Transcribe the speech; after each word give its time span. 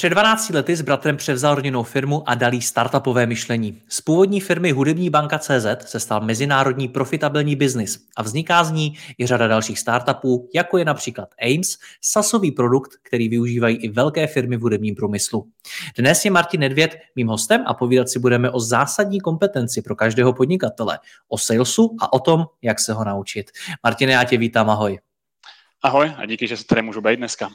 Před 0.00 0.08
12 0.08 0.50
lety 0.50 0.76
s 0.76 0.80
bratrem 0.80 1.16
převzal 1.16 1.54
rodinnou 1.54 1.82
firmu 1.82 2.22
a 2.26 2.34
dal 2.34 2.54
jí 2.54 2.62
startupové 2.62 3.26
myšlení. 3.26 3.82
Z 3.88 4.00
původní 4.00 4.40
firmy 4.40 4.70
Hudební 4.70 5.10
banka 5.10 5.38
CZ 5.38 5.66
se 5.80 6.00
stal 6.00 6.20
mezinárodní 6.20 6.88
profitabilní 6.88 7.56
biznis 7.56 8.06
a 8.16 8.22
vzniká 8.22 8.64
z 8.64 8.70
ní 8.72 8.94
i 9.18 9.26
řada 9.26 9.46
dalších 9.46 9.78
startupů, 9.78 10.48
jako 10.54 10.78
je 10.78 10.84
například 10.84 11.28
Ames, 11.42 11.78
sasový 12.00 12.52
produkt, 12.52 12.90
který 13.02 13.28
využívají 13.28 13.76
i 13.76 13.88
velké 13.88 14.26
firmy 14.26 14.56
v 14.56 14.60
hudebním 14.60 14.94
průmyslu. 14.94 15.48
Dnes 15.98 16.24
je 16.24 16.30
Martin 16.30 16.60
Nedvěd 16.60 16.96
mým 17.16 17.28
hostem 17.28 17.64
a 17.66 17.74
povídat 17.74 18.08
si 18.08 18.18
budeme 18.18 18.50
o 18.50 18.60
zásadní 18.60 19.20
kompetenci 19.20 19.82
pro 19.82 19.96
každého 19.96 20.32
podnikatele, 20.32 20.98
o 21.28 21.38
salesu 21.38 21.96
a 22.00 22.12
o 22.12 22.20
tom, 22.20 22.44
jak 22.62 22.80
se 22.80 22.92
ho 22.92 23.04
naučit. 23.04 23.50
Martine, 23.84 24.12
já 24.12 24.24
tě 24.24 24.38
vítám, 24.38 24.70
ahoj. 24.70 24.98
Ahoj 25.82 26.12
a 26.16 26.26
díky, 26.26 26.46
že 26.46 26.56
se 26.56 26.64
tady 26.64 26.82
můžu 26.82 27.00
být 27.00 27.16
dneska. 27.16 27.48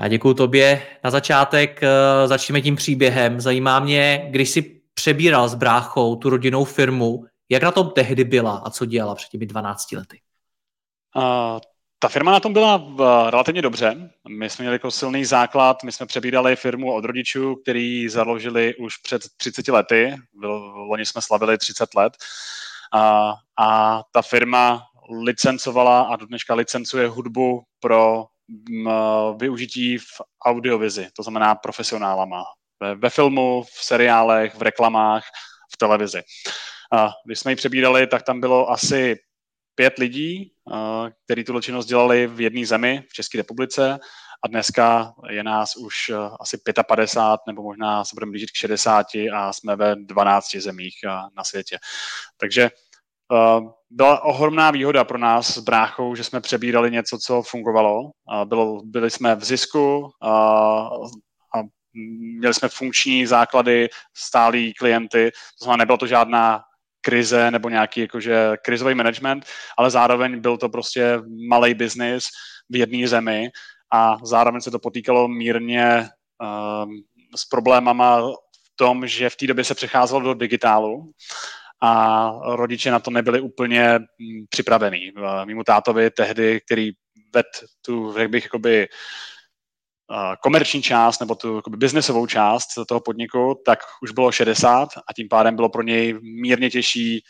Já 0.00 0.08
děkuji 0.08 0.34
tobě. 0.34 0.86
Na 1.04 1.10
začátek 1.10 1.80
uh, 1.82 2.28
začneme 2.28 2.60
tím 2.60 2.76
příběhem. 2.76 3.40
Zajímá 3.40 3.80
mě, 3.80 4.26
když 4.30 4.50
jsi 4.50 4.80
přebíral 4.94 5.48
s 5.48 5.54
bráchou 5.54 6.16
tu 6.16 6.30
rodinnou 6.30 6.64
firmu, 6.64 7.24
jak 7.48 7.62
na 7.62 7.72
tom 7.72 7.90
tehdy 7.90 8.24
byla 8.24 8.62
a 8.64 8.70
co 8.70 8.84
dělala 8.84 9.14
před 9.14 9.28
těmi 9.28 9.46
12 9.46 9.92
lety? 9.92 10.20
Uh, 11.16 11.22
ta 11.98 12.08
firma 12.08 12.32
na 12.32 12.40
tom 12.40 12.52
byla 12.52 12.76
uh, 12.76 13.30
relativně 13.30 13.62
dobře. 13.62 14.10
My 14.28 14.50
jsme 14.50 14.62
měli 14.62 14.74
jako 14.74 14.90
silný 14.90 15.24
základ, 15.24 15.82
my 15.84 15.92
jsme 15.92 16.06
přebírali 16.06 16.56
firmu 16.56 16.94
od 16.94 17.04
rodičů, 17.04 17.56
který 17.56 18.08
založili 18.08 18.74
už 18.74 18.96
před 18.96 19.22
30 19.36 19.68
lety. 19.68 20.16
Loni 20.88 21.06
jsme 21.06 21.22
slavili 21.22 21.58
30 21.58 21.94
let. 21.94 22.12
Uh, 22.94 23.00
a 23.58 24.00
ta 24.12 24.22
firma 24.22 24.82
licencovala 25.24 26.00
a 26.00 26.16
do 26.16 26.26
dneška 26.26 26.54
licencuje 26.54 27.08
hudbu 27.08 27.62
pro 27.80 28.26
využití 29.36 29.98
v 29.98 30.22
audiovizi, 30.44 31.08
to 31.16 31.22
znamená 31.22 31.54
profesionálama. 31.54 32.44
Ve, 32.80 32.94
ve 32.94 33.10
filmu, 33.10 33.62
v 33.62 33.84
seriálech, 33.84 34.54
v 34.54 34.62
reklamách, 34.62 35.24
v 35.74 35.76
televizi. 35.76 36.22
A 36.92 37.10
když 37.26 37.38
jsme 37.38 37.52
ji 37.52 37.56
přebírali, 37.56 38.06
tak 38.06 38.22
tam 38.22 38.40
bylo 38.40 38.70
asi 38.70 39.16
pět 39.74 39.98
lidí, 39.98 40.52
kteří 41.24 41.44
tu 41.44 41.60
činnost 41.60 41.86
dělali 41.86 42.26
v 42.26 42.40
jedné 42.40 42.66
zemi, 42.66 43.04
v 43.08 43.12
České 43.12 43.38
republice, 43.38 43.98
a 44.44 44.48
dneska 44.48 45.12
je 45.30 45.44
nás 45.44 45.76
už 45.76 46.10
asi 46.40 46.58
55, 46.86 47.40
nebo 47.46 47.62
možná 47.62 48.04
se 48.04 48.10
budeme 48.14 48.30
blížit 48.30 48.50
k 48.50 48.54
60 48.56 49.06
a 49.34 49.52
jsme 49.52 49.76
ve 49.76 49.96
12 49.96 50.56
zemích 50.56 50.94
na 51.36 51.44
světě. 51.44 51.78
Takže 52.36 52.70
byla 53.90 54.24
ohromná 54.24 54.70
výhoda 54.70 55.04
pro 55.04 55.18
nás 55.18 55.54
s 55.54 55.58
bráchou, 55.58 56.14
že 56.14 56.24
jsme 56.24 56.40
přebírali 56.40 56.90
něco, 56.90 57.18
co 57.18 57.42
fungovalo. 57.42 58.10
Bylo, 58.44 58.80
byli 58.84 59.10
jsme 59.10 59.34
v 59.34 59.44
zisku 59.44 59.98
uh, 59.98 61.08
a 61.54 61.62
měli 62.38 62.54
jsme 62.54 62.68
funkční 62.68 63.26
základy, 63.26 63.88
stálí 64.16 64.74
klienty, 64.74 65.30
to 65.58 65.64
znamená, 65.64 65.80
nebylo 65.80 65.98
to 65.98 66.06
žádná 66.06 66.62
krize 67.00 67.50
nebo 67.50 67.68
nějaký 67.68 68.00
jakože 68.00 68.56
krizový 68.64 68.94
management, 68.94 69.46
ale 69.78 69.90
zároveň 69.90 70.40
byl 70.40 70.56
to 70.56 70.68
prostě 70.68 71.18
malý 71.48 71.74
biznis 71.74 72.24
v 72.70 72.76
jedné 72.76 73.08
zemi 73.08 73.50
a 73.92 74.16
zároveň 74.22 74.60
se 74.60 74.70
to 74.70 74.78
potýkalo 74.78 75.28
mírně 75.28 76.08
uh, 76.42 76.92
s 77.36 77.44
problémama 77.44 78.20
v 78.30 78.76
tom, 78.76 79.06
že 79.06 79.30
v 79.30 79.36
té 79.36 79.46
době 79.46 79.64
se 79.64 79.74
přecházelo 79.74 80.20
do 80.20 80.34
digitálu 80.34 81.12
a 81.82 82.30
rodiče 82.56 82.90
na 82.90 82.98
to 82.98 83.10
nebyli 83.10 83.40
úplně 83.40 83.98
mm, 83.98 84.44
připravení. 84.48 85.12
Mimo 85.44 85.64
tátovi 85.64 86.10
tehdy, 86.10 86.60
který 86.66 86.90
ved 87.34 87.46
tu, 87.86 88.18
jak 88.18 88.30
bych, 88.30 88.44
jakoby, 88.44 88.88
komerční 90.42 90.82
část 90.82 91.20
nebo 91.20 91.34
tu 91.34 91.56
jakoby, 91.56 91.76
biznesovou 91.76 92.26
část 92.26 92.66
toho 92.88 93.00
podniku, 93.00 93.62
tak 93.66 93.78
už 94.02 94.10
bylo 94.10 94.32
60 94.32 94.88
a 94.96 95.12
tím 95.16 95.28
pádem 95.28 95.56
bylo 95.56 95.68
pro 95.68 95.82
něj 95.82 96.18
mírně 96.42 96.70
těžší 96.70 97.22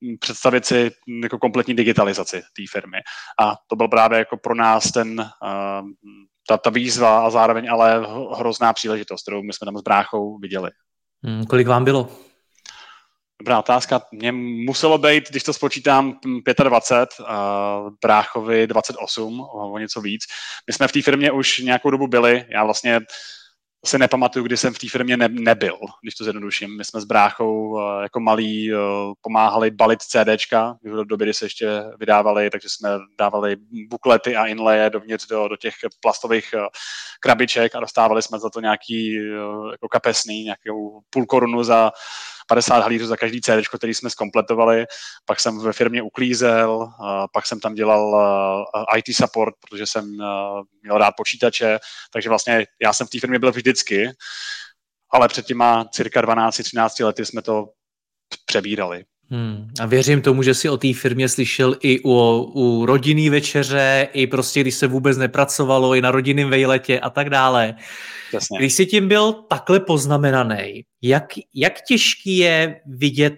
mm, 0.00 0.16
představit 0.20 0.66
si 0.66 0.90
mm, 1.08 1.22
jako 1.22 1.38
kompletní 1.38 1.74
digitalizaci 1.74 2.40
té 2.40 2.62
firmy. 2.72 2.98
A 3.40 3.54
to 3.66 3.76
byl 3.76 3.88
právě 3.88 4.18
jako 4.18 4.36
pro 4.36 4.54
nás 4.54 4.92
ten, 4.92 5.30
ta, 6.48 6.56
ta 6.56 6.70
výzva 6.70 7.26
a 7.26 7.30
zároveň 7.30 7.70
ale 7.70 8.06
hrozná 8.38 8.72
příležitost, 8.72 9.22
kterou 9.22 9.42
my 9.42 9.52
jsme 9.52 9.64
tam 9.64 9.78
s 9.78 9.82
bráchou 9.82 10.38
viděli. 10.38 10.70
Hmm, 11.24 11.46
kolik 11.46 11.66
vám 11.66 11.84
bylo? 11.84 12.29
Dobrá 13.40 13.58
otázka. 13.58 14.02
Mně 14.12 14.32
muselo 14.32 14.98
být, 14.98 15.30
když 15.30 15.42
to 15.42 15.52
spočítám, 15.52 16.20
25, 16.64 17.26
a 17.26 17.80
bráchovi 18.02 18.66
28, 18.66 19.40
o, 19.40 19.78
něco 19.78 20.00
víc. 20.00 20.24
My 20.66 20.72
jsme 20.72 20.88
v 20.88 20.92
té 20.92 21.02
firmě 21.02 21.32
už 21.32 21.58
nějakou 21.58 21.90
dobu 21.90 22.06
byli. 22.06 22.44
Já 22.48 22.64
vlastně 22.64 23.00
si 23.86 23.98
nepamatuju, 23.98 24.44
kdy 24.44 24.56
jsem 24.56 24.74
v 24.74 24.78
té 24.78 24.88
firmě 24.88 25.16
ne, 25.16 25.28
nebyl, 25.28 25.78
když 26.02 26.14
to 26.14 26.24
zjednoduším. 26.24 26.76
My 26.76 26.84
jsme 26.84 27.00
s 27.00 27.04
bráchou 27.04 27.68
uh, 27.68 28.02
jako 28.02 28.20
malí 28.20 28.74
uh, 28.74 28.78
pomáhali 29.20 29.70
balit 29.70 30.00
CDčka, 30.02 30.76
v 30.84 31.04
době, 31.04 31.24
kdy 31.24 31.34
se 31.34 31.44
ještě 31.44 31.82
vydávali, 31.98 32.50
takže 32.50 32.68
jsme 32.68 32.90
dávali 33.18 33.56
buklety 33.88 34.36
a 34.36 34.46
inlaye 34.46 34.90
dovnitř 34.90 35.26
do, 35.26 35.48
do 35.48 35.56
těch 35.56 35.74
plastových 36.00 36.54
krabiček 37.20 37.74
a 37.74 37.80
dostávali 37.80 38.22
jsme 38.22 38.38
za 38.38 38.50
to 38.50 38.60
nějaký 38.60 39.14
jako 39.70 39.88
kapesný, 39.88 40.44
nějakou 40.44 41.00
půl 41.10 41.26
korunu 41.26 41.64
za 41.64 41.92
50 42.50 42.80
halířů 42.82 43.06
za 43.06 43.16
každý 43.16 43.40
CD, 43.40 43.68
který 43.78 43.94
jsme 43.94 44.10
zkompletovali. 44.10 44.86
Pak 45.24 45.40
jsem 45.40 45.58
ve 45.58 45.72
firmě 45.72 46.02
uklízel, 46.02 46.88
pak 47.32 47.46
jsem 47.46 47.60
tam 47.60 47.74
dělal 47.74 48.16
IT 48.96 49.16
support, 49.16 49.54
protože 49.68 49.86
jsem 49.86 50.04
měl 50.82 50.98
rád 50.98 51.14
počítače, 51.16 51.78
takže 52.12 52.28
vlastně 52.28 52.66
já 52.82 52.92
jsem 52.92 53.06
v 53.06 53.10
té 53.10 53.20
firmě 53.20 53.38
byl 53.38 53.52
vždycky, 53.52 54.10
ale 55.12 55.28
před 55.28 55.46
těma 55.46 55.84
cirka 55.84 56.22
12-13 56.22 57.04
lety 57.06 57.26
jsme 57.26 57.42
to 57.42 57.66
přebírali. 58.46 59.04
Hmm. 59.30 59.68
A 59.80 59.86
věřím 59.86 60.22
tomu, 60.22 60.42
že 60.42 60.54
si 60.54 60.68
o 60.68 60.76
té 60.76 60.94
firmě 60.94 61.28
slyšel 61.28 61.76
i 61.80 62.00
u, 62.00 62.10
u 62.54 62.86
rodinný 62.86 63.30
večeře, 63.30 64.08
i 64.12 64.26
prostě, 64.26 64.60
když 64.60 64.74
se 64.74 64.86
vůbec 64.86 65.16
nepracovalo, 65.16 65.94
i 65.94 66.00
na 66.00 66.10
rodinném 66.10 66.50
vejletě 66.50 67.00
a 67.00 67.10
tak 67.10 67.30
dále. 67.30 67.74
Jasně. 68.32 68.58
Když 68.58 68.74
jsi 68.74 68.86
tím 68.86 69.08
byl 69.08 69.32
takhle 69.32 69.80
poznamenaný, 69.80 70.84
jak, 71.02 71.24
jak 71.54 71.72
těžký 71.88 72.36
je 72.36 72.80
vidět 72.86 73.34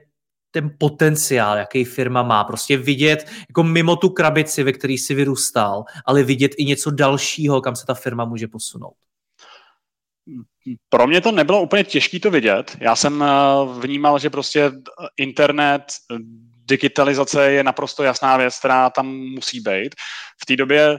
ten 0.50 0.70
potenciál, 0.78 1.56
jaký 1.58 1.84
firma 1.84 2.22
má. 2.22 2.44
Prostě 2.44 2.76
vidět 2.76 3.30
jako 3.48 3.62
mimo 3.62 3.96
tu 3.96 4.08
krabici, 4.08 4.62
ve 4.62 4.72
který 4.72 4.98
si 4.98 5.14
vyrůstal, 5.14 5.84
ale 6.04 6.22
vidět 6.22 6.52
i 6.58 6.64
něco 6.64 6.90
dalšího, 6.90 7.60
kam 7.60 7.76
se 7.76 7.86
ta 7.86 7.94
firma 7.94 8.24
může 8.24 8.48
posunout. 8.48 8.94
Pro 10.88 11.06
mě 11.06 11.20
to 11.20 11.32
nebylo 11.32 11.62
úplně 11.62 11.84
těžké 11.84 12.20
to 12.20 12.30
vidět. 12.30 12.76
Já 12.80 12.96
jsem 12.96 13.22
eh, 13.22 13.26
vnímal, 13.80 14.18
že 14.18 14.30
prostě 14.30 14.72
internet, 15.16 15.84
digitalizace 16.64 17.52
je 17.52 17.64
naprosto 17.64 18.02
jasná 18.02 18.36
věc, 18.36 18.58
která 18.58 18.90
tam 18.90 19.06
musí 19.06 19.60
být. 19.60 19.94
V 20.42 20.46
té 20.46 20.56
době 20.56 20.98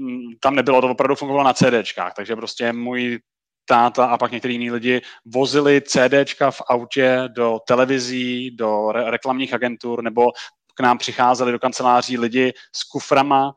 hm, 0.00 0.20
tam 0.40 0.54
nebylo, 0.54 0.80
to 0.80 0.90
opravdu 0.90 1.14
fungovalo 1.14 1.44
na 1.44 1.52
CDčkách, 1.52 2.14
takže 2.14 2.36
prostě 2.36 2.72
můj 2.72 3.18
táta 3.64 4.06
a 4.06 4.18
pak 4.18 4.32
některý 4.32 4.54
jiní 4.54 4.70
lidi 4.70 5.00
vozili 5.26 5.82
CDčka 5.82 6.50
v 6.50 6.62
autě 6.68 7.22
do 7.28 7.58
televizí, 7.66 8.50
do 8.50 8.92
re- 8.92 9.10
reklamních 9.10 9.54
agentur 9.54 10.02
nebo 10.02 10.32
k 10.74 10.80
nám 10.80 10.98
přicházeli 10.98 11.52
do 11.52 11.58
kanceláří 11.58 12.18
lidi 12.18 12.52
s 12.76 12.84
kuframa 12.84 13.52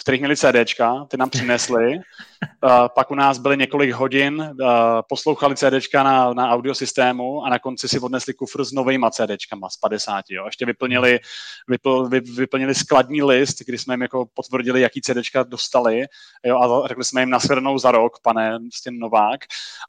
v 0.00 0.02
kterých 0.02 0.20
měli 0.20 0.36
CDčka, 0.36 1.06
ty 1.08 1.16
nám 1.16 1.30
přinesli. 1.30 1.96
Uh, 1.96 2.70
pak 2.94 3.10
u 3.10 3.14
nás 3.14 3.38
byly 3.38 3.56
několik 3.56 3.92
hodin, 3.92 4.40
uh, 4.40 4.68
poslouchali 5.08 5.56
CDčka 5.56 6.02
na, 6.02 6.32
na 6.34 6.50
audiosystému 6.50 7.44
a 7.44 7.48
na 7.50 7.58
konci 7.58 7.88
si 7.88 7.98
odnesli 7.98 8.34
kufr 8.34 8.64
s 8.64 8.72
novejma 8.72 9.10
CDčkama 9.10 9.68
z 9.68 9.76
50. 9.76 10.24
Jo. 10.30 10.46
Ještě 10.46 10.66
vyplnili, 10.66 11.20
vypl, 11.68 12.08
vy, 12.08 12.20
vyplnili 12.20 12.74
skladní 12.74 13.22
list, 13.22 13.58
kdy 13.66 13.78
jsme 13.78 13.94
jim 13.94 14.02
jako 14.02 14.26
potvrdili, 14.34 14.80
jaký 14.80 15.00
CDčka 15.00 15.42
dostali 15.42 16.04
jo, 16.44 16.58
a 16.58 16.88
řekli 16.88 17.04
jsme 17.04 17.22
jim 17.22 17.30
nashledanou 17.30 17.78
za 17.78 17.90
rok, 17.90 18.12
pane 18.22 18.58
prostě 18.58 18.90
Novák. 18.90 19.40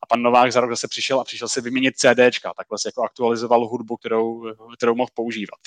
A 0.03 0.05
pan 0.05 0.21
Novák 0.21 0.51
za 0.51 0.61
rok 0.61 0.69
zase 0.69 0.87
přišel 0.87 1.19
a 1.19 1.23
přišel 1.23 1.47
si 1.47 1.61
vyměnit 1.61 1.97
CDčka, 1.97 2.53
takhle 2.57 2.79
si 2.79 2.87
jako 2.87 3.03
aktualizoval 3.03 3.67
hudbu, 3.67 3.97
kterou, 3.97 4.43
kterou 4.77 4.95
mohl 4.95 5.09
používat. 5.13 5.59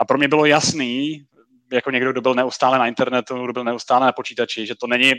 A 0.00 0.04
pro 0.04 0.18
mě 0.18 0.28
bylo 0.28 0.46
jasný, 0.46 1.24
jako 1.72 1.90
někdo, 1.90 2.12
kdo 2.12 2.20
byl 2.20 2.34
neustále 2.34 2.78
na 2.78 2.86
internetu, 2.86 3.44
kdo 3.44 3.52
byl 3.52 3.64
neustále 3.64 4.06
na 4.06 4.12
počítači, 4.12 4.66
že 4.66 4.74
to 4.74 4.86
není 4.86 5.12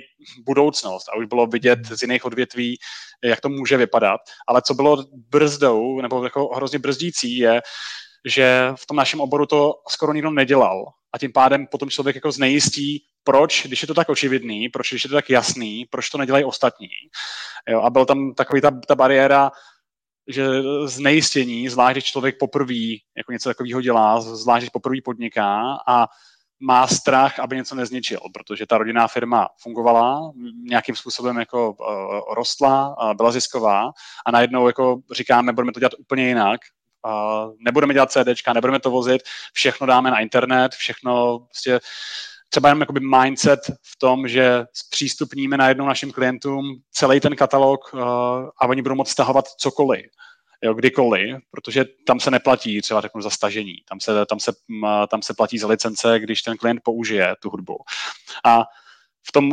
budoucnost 0.45 1.09
a 1.09 1.17
už 1.17 1.25
bylo 1.25 1.47
vidět 1.47 1.79
z 1.85 2.01
jiných 2.01 2.25
odvětví, 2.25 2.77
jak 3.23 3.41
to 3.41 3.49
může 3.49 3.77
vypadat. 3.77 4.21
Ale 4.47 4.61
co 4.61 4.73
bylo 4.73 5.05
brzdou, 5.13 6.01
nebo 6.01 6.23
jako 6.23 6.47
hrozně 6.55 6.79
brzdící, 6.79 7.37
je, 7.37 7.61
že 8.25 8.73
v 8.75 8.87
tom 8.87 8.97
našem 8.97 9.21
oboru 9.21 9.45
to 9.45 9.73
skoro 9.89 10.13
nikdo 10.13 10.31
nedělal. 10.31 10.85
A 11.13 11.17
tím 11.17 11.31
pádem 11.33 11.67
potom 11.67 11.89
člověk 11.89 12.15
jako 12.15 12.31
znejistí, 12.31 13.03
proč, 13.23 13.65
když 13.65 13.81
je 13.81 13.87
to 13.87 13.93
tak 13.93 14.09
očividný, 14.09 14.69
proč, 14.69 14.89
když 14.89 15.03
je 15.03 15.09
to 15.09 15.15
tak 15.15 15.29
jasný, 15.29 15.85
proč 15.89 16.09
to 16.09 16.17
nedělají 16.17 16.45
ostatní. 16.45 16.87
Jo, 17.69 17.81
a 17.81 17.89
byl 17.89 18.05
tam 18.05 18.33
takový 18.33 18.61
ta, 18.61 18.71
ta 18.87 18.95
bariéra, 18.95 19.51
že 20.27 20.45
znejistění, 20.85 21.69
zvlášť 21.69 21.93
když 21.93 22.03
člověk 22.03 22.35
poprvé 22.39 22.97
jako 23.17 23.31
něco 23.31 23.49
takového 23.49 23.81
dělá, 23.81 24.21
zvlášť 24.21 24.61
když 24.61 24.69
poprvé 24.69 24.97
podniká 25.05 25.77
a 25.87 26.07
má 26.61 26.87
strach, 26.87 27.39
aby 27.39 27.55
něco 27.55 27.75
nezničil, 27.75 28.19
protože 28.33 28.65
ta 28.65 28.77
rodinná 28.77 29.07
firma 29.07 29.47
fungovala, 29.61 30.31
nějakým 30.63 30.95
způsobem 30.95 31.37
jako 31.37 31.71
uh, 31.71 32.33
rostla, 32.35 32.95
uh, 33.03 33.13
byla 33.13 33.31
zisková 33.31 33.91
a 34.25 34.31
najednou 34.31 34.67
jako 34.67 34.99
říkáme, 35.11 35.53
budeme 35.53 35.71
to 35.71 35.79
dělat 35.79 35.93
úplně 35.99 36.27
jinak, 36.27 36.61
uh, 37.05 37.53
nebudeme 37.65 37.93
dělat 37.93 38.11
CDčka, 38.11 38.53
nebudeme 38.53 38.79
to 38.79 38.91
vozit, 38.91 39.21
všechno 39.53 39.87
dáme 39.87 40.11
na 40.11 40.19
internet, 40.19 40.71
všechno 40.71 41.39
prostě 41.39 41.79
třeba 42.49 42.69
jenom 42.69 42.81
jakoby 42.81 42.99
mindset 42.99 43.59
v 43.67 43.99
tom, 43.99 44.27
že 44.27 44.65
zpřístupníme 44.73 45.57
najednou 45.57 45.85
našim 45.85 46.11
klientům 46.11 46.63
celý 46.91 47.19
ten 47.19 47.35
katalog 47.35 47.93
uh, 47.93 48.01
a 48.57 48.67
oni 48.67 48.81
budou 48.81 48.95
moct 48.95 49.09
stahovat 49.09 49.45
cokoliv 49.47 50.05
jo, 50.63 50.73
kdykoliv, 50.73 51.37
protože 51.51 51.85
tam 52.07 52.19
se 52.19 52.31
neplatí 52.31 52.81
třeba 52.81 53.01
řeknu 53.01 53.21
za 53.21 53.29
stažení, 53.29 53.75
tam 53.89 53.99
se, 53.99 54.25
tam, 54.25 54.39
se, 54.39 54.51
tam 55.09 55.21
se 55.21 55.33
platí 55.33 55.57
za 55.57 55.67
licence, 55.67 56.19
když 56.19 56.41
ten 56.41 56.57
klient 56.57 56.81
použije 56.83 57.35
tu 57.39 57.49
hudbu. 57.49 57.77
A 58.45 58.63
v 59.27 59.31
tom, 59.31 59.51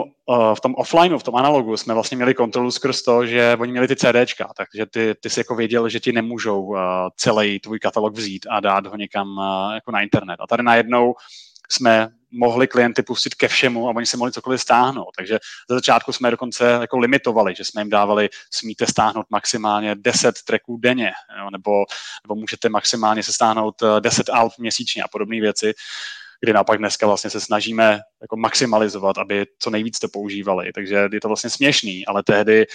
v 0.54 0.60
tom 0.60 0.74
offlineu, 0.74 1.18
v 1.18 1.22
tom 1.22 1.36
analogu 1.36 1.76
jsme 1.76 1.94
vlastně 1.94 2.16
měli 2.16 2.34
kontrolu 2.34 2.70
skrz 2.70 3.02
to, 3.02 3.26
že 3.26 3.56
oni 3.60 3.72
měli 3.72 3.88
ty 3.88 3.96
CDčka, 3.96 4.50
takže 4.56 4.86
ty, 4.86 5.14
ty 5.20 5.30
si 5.30 5.40
jako 5.40 5.54
věděl, 5.54 5.88
že 5.88 6.00
ti 6.00 6.12
nemůžou 6.12 6.76
celý 7.16 7.60
tvůj 7.60 7.78
katalog 7.78 8.14
vzít 8.14 8.46
a 8.50 8.60
dát 8.60 8.86
ho 8.86 8.96
někam 8.96 9.40
jako 9.74 9.90
na 9.90 10.00
internet. 10.00 10.36
A 10.40 10.46
tady 10.46 10.62
najednou 10.62 11.14
jsme 11.70 12.08
mohli 12.30 12.68
klienty 12.68 13.02
pustit 13.02 13.34
ke 13.34 13.48
všemu 13.48 13.88
a 13.88 13.92
oni 13.96 14.06
si 14.06 14.16
mohli 14.16 14.32
cokoliv 14.32 14.60
stáhnout. 14.60 15.10
Takže 15.16 15.38
za 15.70 15.74
začátku 15.74 16.12
jsme 16.12 16.30
dokonce 16.30 16.64
jako 16.80 16.98
limitovali, 16.98 17.54
že 17.54 17.64
jsme 17.64 17.80
jim 17.80 17.90
dávali, 17.90 18.28
smíte 18.50 18.86
stáhnout 18.86 19.26
maximálně 19.30 19.94
10 19.94 20.34
tracků 20.46 20.76
denně, 20.76 21.10
jo, 21.40 21.50
nebo, 21.50 21.84
nebo 22.24 22.34
můžete 22.34 22.68
maximálně 22.68 23.22
se 23.22 23.32
stáhnout 23.32 23.74
10 24.00 24.28
alb 24.28 24.52
měsíčně 24.58 25.02
a 25.02 25.08
podobné 25.08 25.40
věci, 25.40 25.74
kdy 26.40 26.52
naopak 26.52 26.78
dneska 26.78 27.06
vlastně 27.06 27.30
se 27.30 27.40
snažíme 27.40 28.00
jako 28.22 28.36
maximalizovat, 28.36 29.18
aby 29.18 29.46
co 29.58 29.70
nejvíc 29.70 29.98
to 29.98 30.08
používali. 30.08 30.72
Takže 30.72 31.08
je 31.12 31.20
to 31.20 31.28
vlastně 31.28 31.50
směšný, 31.50 32.06
ale 32.06 32.22
tehdy 32.22 32.66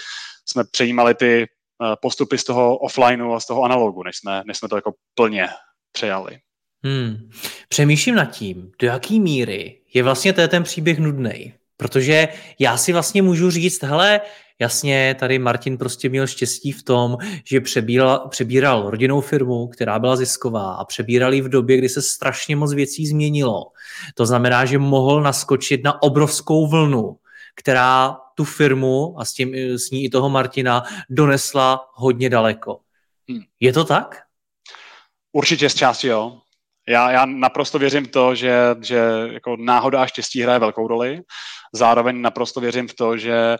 jsme 0.46 0.64
přejímali 0.64 1.16
ty 1.16 1.44
eh, 1.44 1.96
postupy 2.02 2.38
z 2.38 2.44
toho 2.44 2.78
offlineu 2.78 3.34
a 3.34 3.40
z 3.40 3.46
toho 3.46 3.64
analogu, 3.64 4.04
než 4.04 4.18
jsme, 4.18 4.44
než 4.46 4.58
jsme 4.58 4.70
to 4.70 4.76
jako 4.76 4.94
plně 5.16 5.50
přejali. 5.92 6.40
Hmm. 6.84 7.30
Přemýšlím 7.70 8.16
nad 8.16 8.26
tím, 8.26 8.72
do 8.80 8.88
jaký 8.88 9.20
míry 9.20 9.80
je 9.94 10.04
vlastně 10.04 10.34
ten 10.34 10.64
příběh 10.64 11.00
nudný. 11.00 11.54
Protože 11.78 12.28
já 12.60 12.78
si 12.78 12.94
vlastně 12.94 13.22
můžu 13.22 13.52
říct, 13.52 13.84
hele, 13.84 14.22
jasně, 14.60 15.16
tady 15.20 15.40
Martin 15.40 15.78
prostě 15.78 16.10
měl 16.10 16.28
štěstí 16.28 16.72
v 16.72 16.84
tom, 16.84 17.18
že 17.46 17.62
přebíral, 17.62 18.28
přebíral 18.30 18.90
rodinnou 18.90 19.22
firmu, 19.22 19.68
která 19.68 20.00
byla 20.00 20.16
zisková 20.16 20.74
a 20.74 20.86
přebírali 20.86 21.42
v 21.42 21.50
době, 21.50 21.78
kdy 21.78 21.90
se 21.90 22.02
strašně 22.02 22.56
moc 22.56 22.74
věcí 22.74 23.08
změnilo. 23.08 23.66
To 24.14 24.26
znamená, 24.26 24.66
že 24.66 24.78
mohl 24.78 25.22
naskočit 25.22 25.84
na 25.84 26.02
obrovskou 26.02 26.68
vlnu, 26.68 27.18
která 27.56 28.18
tu 28.36 28.44
firmu 28.44 29.16
a 29.20 29.26
s, 29.26 29.34
tím, 29.34 29.56
s 29.56 29.92
ní 29.92 30.04
i 30.04 30.10
toho 30.10 30.30
Martina 30.30 30.84
donesla 31.10 31.90
hodně 31.94 32.30
daleko. 32.30 32.80
Hmm. 33.30 33.42
Je 33.60 33.74
to 33.74 33.84
tak? 33.84 34.16
Určitě 35.32 35.70
z 35.70 35.76
části 35.76 36.08
jo. 36.08 36.40
Já, 36.88 37.12
já 37.12 37.26
naprosto 37.26 37.80
věřím 37.80 38.06
v 38.06 38.12
to, 38.12 38.36
že, 38.36 38.56
že 38.82 39.00
jako 39.34 39.58
náhoda 39.58 40.02
a 40.02 40.08
štěstí 40.08 40.42
hraje 40.42 40.60
velkou 40.60 40.88
roli. 40.88 41.22
Zároveň 41.74 42.22
naprosto 42.22 42.60
věřím 42.60 42.88
v 42.88 42.94
to, 42.94 43.18
že 43.18 43.58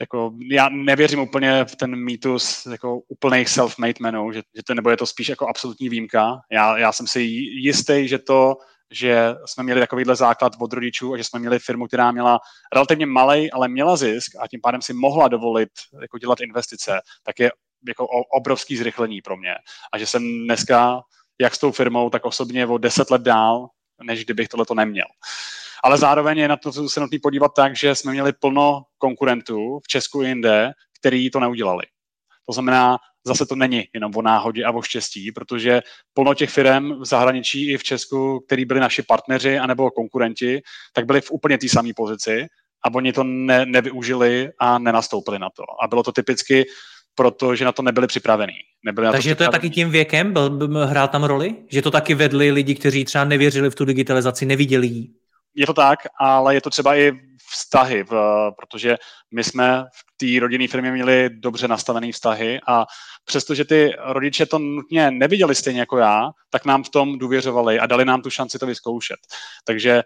jako, 0.00 0.32
já 0.50 0.68
nevěřím 0.68 1.20
úplně 1.20 1.64
v 1.64 1.76
ten 1.76 1.96
mýtus 1.96 2.66
jako 2.66 3.00
úplných 3.08 3.48
self-made 3.48 3.94
menů, 4.00 4.32
že, 4.32 4.42
že 4.56 4.62
to, 4.66 4.74
nebo 4.74 4.90
je 4.90 4.96
to 4.96 5.06
spíš 5.06 5.28
jako 5.28 5.48
absolutní 5.48 5.88
výjimka. 5.88 6.36
Já, 6.52 6.78
já 6.78 6.92
jsem 6.92 7.06
si 7.06 7.20
jistý, 7.20 8.08
že 8.08 8.18
to, 8.18 8.54
že 8.90 9.34
jsme 9.46 9.64
měli 9.64 9.80
takovýhle 9.80 10.16
základ 10.16 10.52
od 10.60 10.72
rodičů 10.72 11.14
a 11.14 11.16
že 11.16 11.24
jsme 11.24 11.40
měli 11.40 11.58
firmu, 11.58 11.86
která 11.86 12.12
měla 12.12 12.38
relativně 12.74 13.06
malý, 13.06 13.52
ale 13.52 13.68
měla 13.68 13.96
zisk 13.96 14.32
a 14.40 14.48
tím 14.48 14.60
pádem 14.62 14.82
si 14.82 14.92
mohla 14.92 15.28
dovolit 15.28 15.68
jako 16.00 16.18
dělat 16.18 16.40
investice, 16.40 17.00
tak 17.22 17.38
je 17.38 17.50
jako 17.88 18.06
obrovský 18.36 18.76
zrychlení 18.76 19.22
pro 19.22 19.36
mě. 19.36 19.54
A 19.92 19.98
že 19.98 20.06
jsem 20.06 20.22
dneska 20.44 21.00
jak 21.40 21.54
s 21.54 21.58
tou 21.58 21.72
firmou, 21.72 22.10
tak 22.10 22.24
osobně 22.24 22.66
o 22.66 22.78
deset 22.78 23.10
let 23.10 23.22
dál, 23.22 23.68
než 24.02 24.24
kdybych 24.24 24.48
tohle 24.48 24.66
to 24.66 24.74
neměl. 24.74 25.06
Ale 25.84 25.98
zároveň 25.98 26.38
je 26.38 26.48
na 26.48 26.56
to 26.56 26.88
se 26.88 27.00
nutný 27.00 27.18
podívat 27.18 27.52
tak, 27.56 27.76
že 27.76 27.94
jsme 27.94 28.12
měli 28.12 28.32
plno 28.32 28.82
konkurentů 28.98 29.80
v 29.84 29.88
Česku 29.88 30.22
i 30.22 30.28
jinde, 30.28 30.72
který 31.00 31.30
to 31.30 31.40
neudělali. 31.40 31.82
To 32.46 32.52
znamená, 32.52 32.98
zase 33.26 33.46
to 33.46 33.56
není 33.56 33.84
jenom 33.94 34.12
o 34.16 34.22
náhodě 34.22 34.64
a 34.64 34.70
o 34.70 34.82
štěstí, 34.82 35.32
protože 35.32 35.82
plno 36.14 36.34
těch 36.34 36.50
firm 36.50 37.00
v 37.00 37.04
zahraničí 37.04 37.72
i 37.72 37.78
v 37.78 37.84
Česku, 37.84 38.40
který 38.46 38.64
byli 38.64 38.80
naši 38.80 39.02
partneři 39.02 39.58
anebo 39.58 39.90
konkurenti, 39.90 40.62
tak 40.92 41.06
byli 41.06 41.20
v 41.20 41.30
úplně 41.30 41.58
té 41.58 41.68
samé 41.68 41.90
pozici 41.96 42.46
a 42.84 42.94
oni 42.94 43.12
to 43.12 43.24
ne, 43.24 43.66
nevyužili 43.66 44.50
a 44.58 44.78
nenastoupili 44.78 45.38
na 45.38 45.48
to. 45.56 45.62
A 45.82 45.88
bylo 45.88 46.02
to 46.02 46.12
typicky 46.12 46.64
protože 47.16 47.64
na 47.64 47.72
to 47.72 47.82
nebyli 47.82 48.06
připravení. 48.06 48.54
Nebyli 48.84 49.08
Takže 49.12 49.34
to, 49.34 49.38
to 49.38 49.42
je 49.44 49.48
taky 49.48 49.70
tím 49.70 49.90
věkem, 49.90 50.32
byl, 50.32 50.50
byl, 50.50 50.86
hrál 50.86 51.08
tam 51.08 51.24
roli? 51.24 51.54
Že 51.68 51.82
to 51.82 51.90
taky 51.90 52.14
vedli 52.14 52.50
lidi, 52.50 52.74
kteří 52.74 53.04
třeba 53.04 53.24
nevěřili 53.24 53.70
v 53.70 53.74
tu 53.74 53.84
digitalizaci, 53.84 54.46
neviděli 54.46 54.86
ji? 54.86 55.08
Je 55.54 55.66
to 55.66 55.74
tak, 55.74 55.98
ale 56.20 56.54
je 56.54 56.60
to 56.60 56.70
třeba 56.70 56.96
i 56.96 57.12
vztahy, 57.50 58.04
v, 58.04 58.10
protože 58.58 58.96
my 59.34 59.44
jsme 59.44 59.84
v 59.94 60.16
té 60.16 60.40
rodinné 60.40 60.68
firmě 60.68 60.92
měli 60.92 61.30
dobře 61.30 61.68
nastavené 61.68 62.12
vztahy 62.12 62.60
a 62.68 62.86
přestože 63.24 63.64
ty 63.64 63.92
rodiče 64.06 64.46
to 64.46 64.58
nutně 64.58 65.10
neviděli 65.10 65.54
stejně 65.54 65.80
jako 65.80 65.98
já, 65.98 66.30
tak 66.50 66.64
nám 66.64 66.82
v 66.82 66.88
tom 66.88 67.18
důvěřovali 67.18 67.78
a 67.78 67.86
dali 67.86 68.04
nám 68.04 68.22
tu 68.22 68.30
šanci 68.30 68.58
to 68.58 68.66
vyzkoušet. 68.66 69.18
Takže 69.64 70.02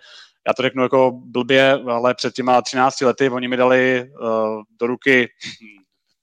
já 0.46 0.54
to 0.54 0.62
řeknu 0.62 0.82
jako 0.82 1.12
blbě, 1.14 1.72
ale 1.72 2.14
před 2.14 2.34
těma 2.34 2.62
13 2.62 3.00
lety 3.00 3.30
oni 3.30 3.48
mi 3.48 3.56
dali 3.56 4.04
uh, 4.20 4.62
do 4.80 4.86
ruky 4.86 5.28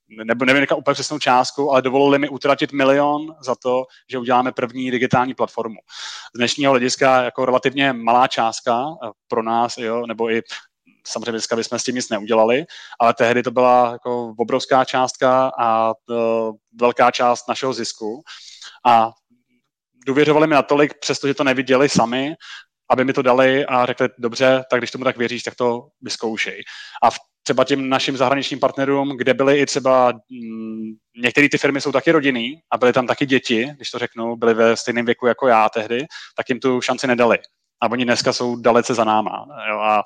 nebo 0.09 0.45
nevím 0.45 0.61
jaká 0.61 0.75
úplně 0.75 0.93
přesnou 0.93 1.19
částku, 1.19 1.71
ale 1.71 1.81
dovolili 1.81 2.19
mi 2.19 2.29
utratit 2.29 2.71
milion 2.71 3.35
za 3.41 3.55
to, 3.55 3.85
že 4.09 4.17
uděláme 4.17 4.51
první 4.51 4.91
digitální 4.91 5.33
platformu. 5.33 5.75
Z 6.35 6.37
dnešního 6.37 6.71
hlediska 6.71 7.23
jako 7.23 7.45
relativně 7.45 7.93
malá 7.93 8.27
částka 8.27 8.85
eh, 9.03 9.09
pro 9.27 9.43
nás, 9.43 9.77
jo, 9.77 10.05
nebo 10.05 10.31
i 10.31 10.41
samozřejmě 11.07 11.31
dneska 11.31 11.55
bychom 11.55 11.79
s 11.79 11.83
tím 11.83 11.95
nic 11.95 12.09
neudělali, 12.09 12.65
ale 12.99 13.13
tehdy 13.13 13.43
to 13.43 13.51
byla 13.51 13.89
jako 13.91 14.33
obrovská 14.37 14.85
částka 14.85 15.51
a 15.59 15.91
eh, 15.91 16.15
velká 16.79 17.11
část 17.11 17.47
našeho 17.47 17.73
zisku. 17.73 18.21
A 18.85 19.11
důvěřovali 20.05 20.47
mi 20.47 20.55
natolik, 20.55 20.93
přestože 20.99 21.33
to 21.33 21.43
neviděli 21.43 21.89
sami, 21.89 22.35
aby 22.89 23.05
mi 23.05 23.13
to 23.13 23.21
dali 23.21 23.65
a 23.65 23.85
řekli, 23.85 24.09
dobře, 24.17 24.63
tak 24.71 24.79
když 24.79 24.91
tomu 24.91 25.03
tak 25.03 25.17
věříš, 25.17 25.43
tak 25.43 25.55
to 25.55 25.87
vyzkoušej. 26.01 26.63
A 27.03 27.09
v 27.09 27.17
třeba 27.47 27.63
těm 27.63 27.89
našim 27.89 28.17
zahraničním 28.17 28.59
partnerům, 28.59 29.17
kde 29.17 29.33
byly 29.33 29.59
i 29.59 29.65
třeba, 29.65 30.11
mm, 30.11 30.91
některé 31.23 31.49
ty 31.49 31.57
firmy 31.57 31.81
jsou 31.81 31.91
taky 31.91 32.11
rodinný 32.11 32.59
a 32.71 32.77
byly 32.77 32.93
tam 32.93 33.07
taky 33.07 33.25
děti, 33.25 33.69
když 33.75 33.91
to 33.91 33.99
řeknu, 33.99 34.35
byly 34.35 34.53
ve 34.53 34.77
stejném 34.77 35.05
věku 35.05 35.27
jako 35.27 35.47
já 35.47 35.69
tehdy, 35.69 36.05
tak 36.35 36.49
jim 36.49 36.59
tu 36.59 36.81
šanci 36.81 37.07
nedali. 37.07 37.37
A 37.81 37.91
oni 37.91 38.05
dneska 38.05 38.33
jsou 38.33 38.55
dalece 38.55 38.93
za 38.93 39.03
náma. 39.03 39.45
Jo, 39.69 39.79
a 39.79 40.03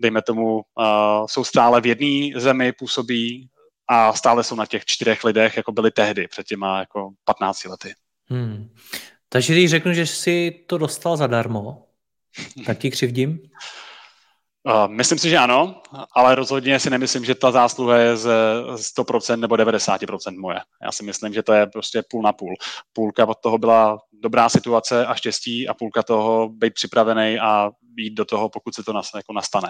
dejme 0.00 0.22
tomu, 0.22 0.54
uh, 0.54 1.26
jsou 1.26 1.44
stále 1.44 1.80
v 1.80 1.86
jedné 1.86 2.40
zemi, 2.40 2.72
působí 2.72 3.48
a 3.88 4.12
stále 4.12 4.44
jsou 4.44 4.56
na 4.56 4.66
těch 4.66 4.84
čtyřech 4.84 5.24
lidech, 5.24 5.56
jako 5.56 5.72
byli 5.72 5.90
tehdy, 5.90 6.28
před 6.28 6.46
těma 6.46 6.78
jako 6.78 7.10
15 7.24 7.64
lety. 7.64 7.94
Hmm. 8.26 8.74
Takže 9.28 9.52
když 9.52 9.70
řeknu, 9.70 9.92
že 9.92 10.06
jsi 10.06 10.64
to 10.66 10.78
dostal 10.78 11.16
zadarmo, 11.16 11.84
tak 12.66 12.78
ti 12.78 12.90
křivdím? 12.90 13.38
Myslím 14.86 15.18
si, 15.18 15.30
že 15.30 15.38
ano, 15.38 15.82
ale 16.16 16.34
rozhodně 16.34 16.80
si 16.80 16.90
nemyslím, 16.90 17.24
že 17.24 17.34
ta 17.34 17.50
zásluha 17.50 17.96
je 17.96 18.16
z 18.16 18.26
100% 18.98 19.40
nebo 19.40 19.54
90% 19.54 20.40
moje. 20.40 20.58
Já 20.84 20.92
si 20.92 21.04
myslím, 21.04 21.32
že 21.32 21.42
to 21.42 21.52
je 21.52 21.66
prostě 21.66 22.02
půl 22.10 22.22
na 22.22 22.32
půl. 22.32 22.54
Půlka 22.92 23.26
od 23.26 23.38
toho 23.42 23.58
byla 23.58 23.98
dobrá 24.22 24.48
situace 24.48 25.06
a 25.06 25.14
štěstí 25.14 25.68
a 25.68 25.74
půlka 25.74 26.02
toho 26.02 26.48
být 26.48 26.74
připravený 26.74 27.38
a 27.38 27.70
jít 27.98 28.14
do 28.14 28.24
toho, 28.24 28.48
pokud 28.48 28.74
se 28.74 28.84
to 28.84 28.92
nas, 28.92 29.10
jako 29.14 29.32
nastane. 29.32 29.68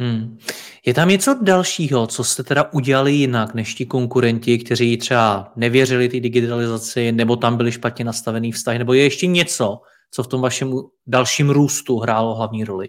Hmm. 0.00 0.38
Je 0.86 0.94
tam 0.94 1.08
něco 1.08 1.38
dalšího, 1.42 2.06
co 2.06 2.24
jste 2.24 2.42
teda 2.42 2.72
udělali 2.72 3.12
jinak 3.12 3.54
než 3.54 3.74
ti 3.74 3.86
konkurenti, 3.86 4.58
kteří 4.58 4.96
třeba 4.96 5.52
nevěřili 5.56 6.08
té 6.08 6.20
digitalizaci, 6.20 7.12
nebo 7.12 7.36
tam 7.36 7.56
byli 7.56 7.72
špatně 7.72 8.04
nastavený 8.04 8.52
vztah, 8.52 8.78
nebo 8.78 8.92
je 8.92 9.02
ještě 9.02 9.26
něco, 9.26 9.78
co 10.10 10.22
v 10.22 10.26
tom 10.26 10.40
vašem 10.40 10.72
dalším 11.06 11.50
růstu 11.50 11.98
hrálo 11.98 12.34
hlavní 12.34 12.64
roli? 12.64 12.88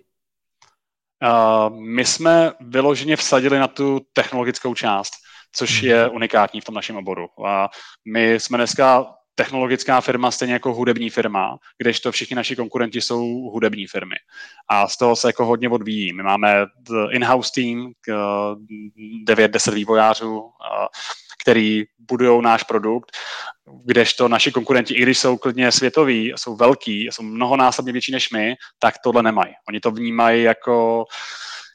Uh, 1.23 1.79
my 1.79 2.05
jsme 2.05 2.51
vyloženě 2.59 3.15
vsadili 3.15 3.59
na 3.59 3.67
tu 3.67 3.99
technologickou 4.13 4.73
část, 4.73 5.13
což 5.51 5.81
hmm. 5.81 5.89
je 5.91 6.09
unikátní 6.09 6.61
v 6.61 6.65
tom 6.65 6.75
našem 6.75 6.97
oboru. 6.97 7.27
A 7.47 7.69
my 8.13 8.33
jsme 8.33 8.57
dneska 8.57 9.05
technologická 9.35 10.01
firma 10.01 10.31
stejně 10.31 10.53
jako 10.53 10.73
hudební 10.73 11.09
firma, 11.09 11.57
kdežto 11.77 12.11
všichni 12.11 12.35
naši 12.35 12.55
konkurenti 12.55 13.01
jsou 13.01 13.23
hudební 13.53 13.87
firmy. 13.87 14.15
A 14.69 14.87
z 14.87 14.97
toho 14.97 15.15
se 15.15 15.29
jako 15.29 15.45
hodně 15.45 15.69
odvíjí. 15.69 16.13
My 16.13 16.23
máme 16.23 16.65
in-house 17.11 17.51
team, 17.55 17.91
9-10 19.27 19.73
vývojářů, 19.73 20.43
který 21.41 21.83
budují 22.09 22.41
náš 22.41 22.63
produkt, 22.63 23.11
kdežto 23.85 24.27
naši 24.27 24.51
konkurenti, 24.51 24.93
i 24.93 25.01
když 25.01 25.19
jsou 25.19 25.37
klidně 25.37 25.71
světoví, 25.71 26.33
jsou 26.35 26.55
velký, 26.55 27.05
jsou 27.05 27.23
mnohonásobně 27.23 27.91
větší 27.91 28.11
než 28.11 28.29
my, 28.31 28.55
tak 28.79 28.95
tohle 29.03 29.23
nemají. 29.23 29.53
Oni 29.69 29.79
to 29.79 29.91
vnímají 29.91 30.43
jako 30.43 31.05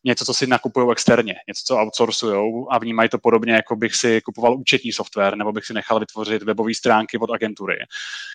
něco, 0.05 0.25
co 0.25 0.35
si 0.35 0.47
nakupují 0.47 0.93
externě, 0.93 1.35
něco, 1.49 1.63
co 1.67 1.77
outsourcují 1.77 2.67
a 2.71 2.79
vnímají 2.79 3.09
to 3.09 3.19
podobně, 3.19 3.53
jako 3.53 3.77
bych 3.77 3.95
si 3.95 4.21
kupoval 4.21 4.57
účetní 4.57 4.93
software 4.93 5.37
nebo 5.37 5.53
bych 5.53 5.65
si 5.65 5.75
nechal 5.75 6.01
vytvořit 6.01 6.43
webové 6.43 6.75
stránky 6.75 7.19
od 7.19 7.31
agentury. 7.31 7.77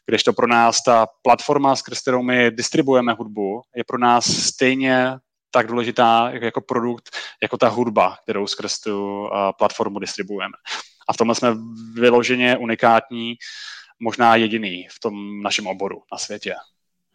Když 0.06 0.24
to 0.24 0.34
pro 0.34 0.48
nás 0.48 0.84
ta 0.84 1.08
platforma, 1.22 1.76
skrz 1.76 2.02
kterou 2.02 2.24
my 2.24 2.52
distribuujeme 2.52 3.14
hudbu, 3.14 3.62
je 3.76 3.84
pro 3.84 3.98
nás 3.98 4.26
stejně 4.26 5.12
tak 5.52 5.68
důležitá 5.68 6.32
jako 6.42 6.62
produkt, 6.62 7.10
jako 7.42 7.58
ta 7.58 7.68
hudba, 7.68 8.18
kterou 8.24 8.48
skrz 8.48 8.80
tu 8.80 9.22
uh, 9.22 9.30
platformu 9.58 10.00
distribuujeme. 10.00 10.54
A 11.10 11.14
v 11.14 11.18
tomhle 11.18 11.36
jsme 11.36 11.50
vyloženě 11.94 12.58
unikátní, 12.58 13.36
možná 14.00 14.36
jediný 14.36 14.88
v 14.92 15.00
tom 15.00 15.44
našem 15.44 15.68
oboru 15.68 16.02
na 16.12 16.18
světě. 16.18 16.56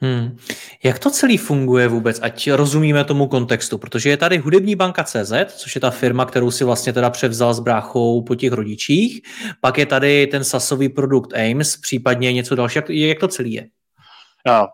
Hmm. 0.01 0.37
Jak 0.83 0.99
to 0.99 1.11
celý 1.11 1.37
funguje 1.37 1.89
vůbec, 1.89 2.21
ať 2.23 2.51
rozumíme 2.51 3.05
tomu 3.05 3.27
kontextu, 3.27 3.79
protože 3.79 4.11
je 4.11 4.17
tady 4.17 4.39
hudební 4.39 4.77
banka 4.77 5.05
CZ, 5.05 5.33
což 5.47 5.75
je 5.75 5.81
ta 5.81 5.91
firma, 5.91 6.25
kterou 6.25 6.51
si 6.51 6.65
vlastně 6.65 6.93
teda 6.93 7.11
převzal 7.11 7.55
s 7.55 7.61
bráchou 7.61 8.23
po 8.23 8.35
těch 8.35 8.53
rodičích, 8.53 9.21
pak 9.61 9.79
je 9.79 9.87
tady 9.87 10.27
ten 10.27 10.45
sasový 10.45 10.89
produkt 10.89 11.33
Ames, 11.35 11.77
případně 11.77 12.33
něco 12.33 12.55
dalšího, 12.55 12.85
jak, 12.89 12.91
jak 12.91 13.19
to 13.19 13.29
celý 13.29 13.53
je? 13.53 13.67
Ja, 14.47 14.69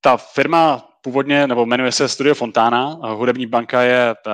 ta 0.00 0.16
firma 0.16 0.88
původně, 1.02 1.46
nebo 1.46 1.66
jmenuje 1.66 1.92
se 1.92 2.08
Studio 2.08 2.34
Fontana, 2.34 2.98
hudební 3.14 3.46
banka 3.46 3.82
je 3.82 4.14
uh, 4.26 4.32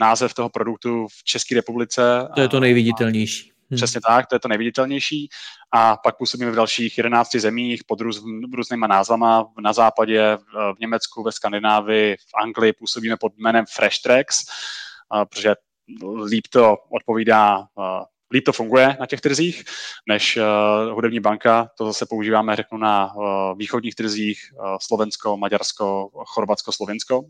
název 0.00 0.34
toho 0.34 0.48
produktu 0.48 1.06
v 1.06 1.24
České 1.24 1.54
republice. 1.54 2.28
To 2.34 2.40
je 2.40 2.48
to 2.48 2.60
nejviditelnější. 2.60 3.52
Hmm. 3.70 3.76
Přesně 3.76 4.00
tak, 4.08 4.26
to 4.26 4.34
je 4.34 4.40
to 4.40 4.48
nejviditelnější. 4.48 5.28
A 5.72 5.96
pak 5.96 6.18
působíme 6.18 6.50
v 6.50 6.54
dalších 6.54 6.98
11 6.98 7.36
zemích 7.36 7.82
pod 7.86 8.00
růz, 8.00 8.22
různýma 8.54 8.86
názvama. 8.86 9.46
Na 9.60 9.72
západě, 9.72 10.38
v 10.76 10.80
Německu, 10.80 11.22
ve 11.22 11.32
Skandinávii, 11.32 12.16
v 12.16 12.42
Anglii 12.42 12.72
působíme 12.72 13.16
pod 13.16 13.32
jménem 13.38 13.64
Fresh 13.74 13.98
Tracks, 14.02 14.44
protože 15.30 15.54
líp 16.24 16.46
to 16.50 16.76
odpovídá 16.90 17.66
líp 18.32 18.44
to 18.44 18.52
funguje 18.52 18.96
na 19.00 19.06
těch 19.06 19.20
trzích, 19.20 19.64
než 20.08 20.38
hudební 20.92 21.20
banka. 21.20 21.70
To 21.78 21.86
zase 21.86 22.06
používáme, 22.06 22.56
řeknu, 22.56 22.78
na 22.78 23.12
východních 23.56 23.94
trzích 23.94 24.40
Slovensko, 24.80 25.36
Maďarsko, 25.36 26.10
Chorvatsko, 26.26 26.72
Slovensko, 26.72 27.22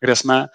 kde 0.00 0.16
jsme. 0.16 0.46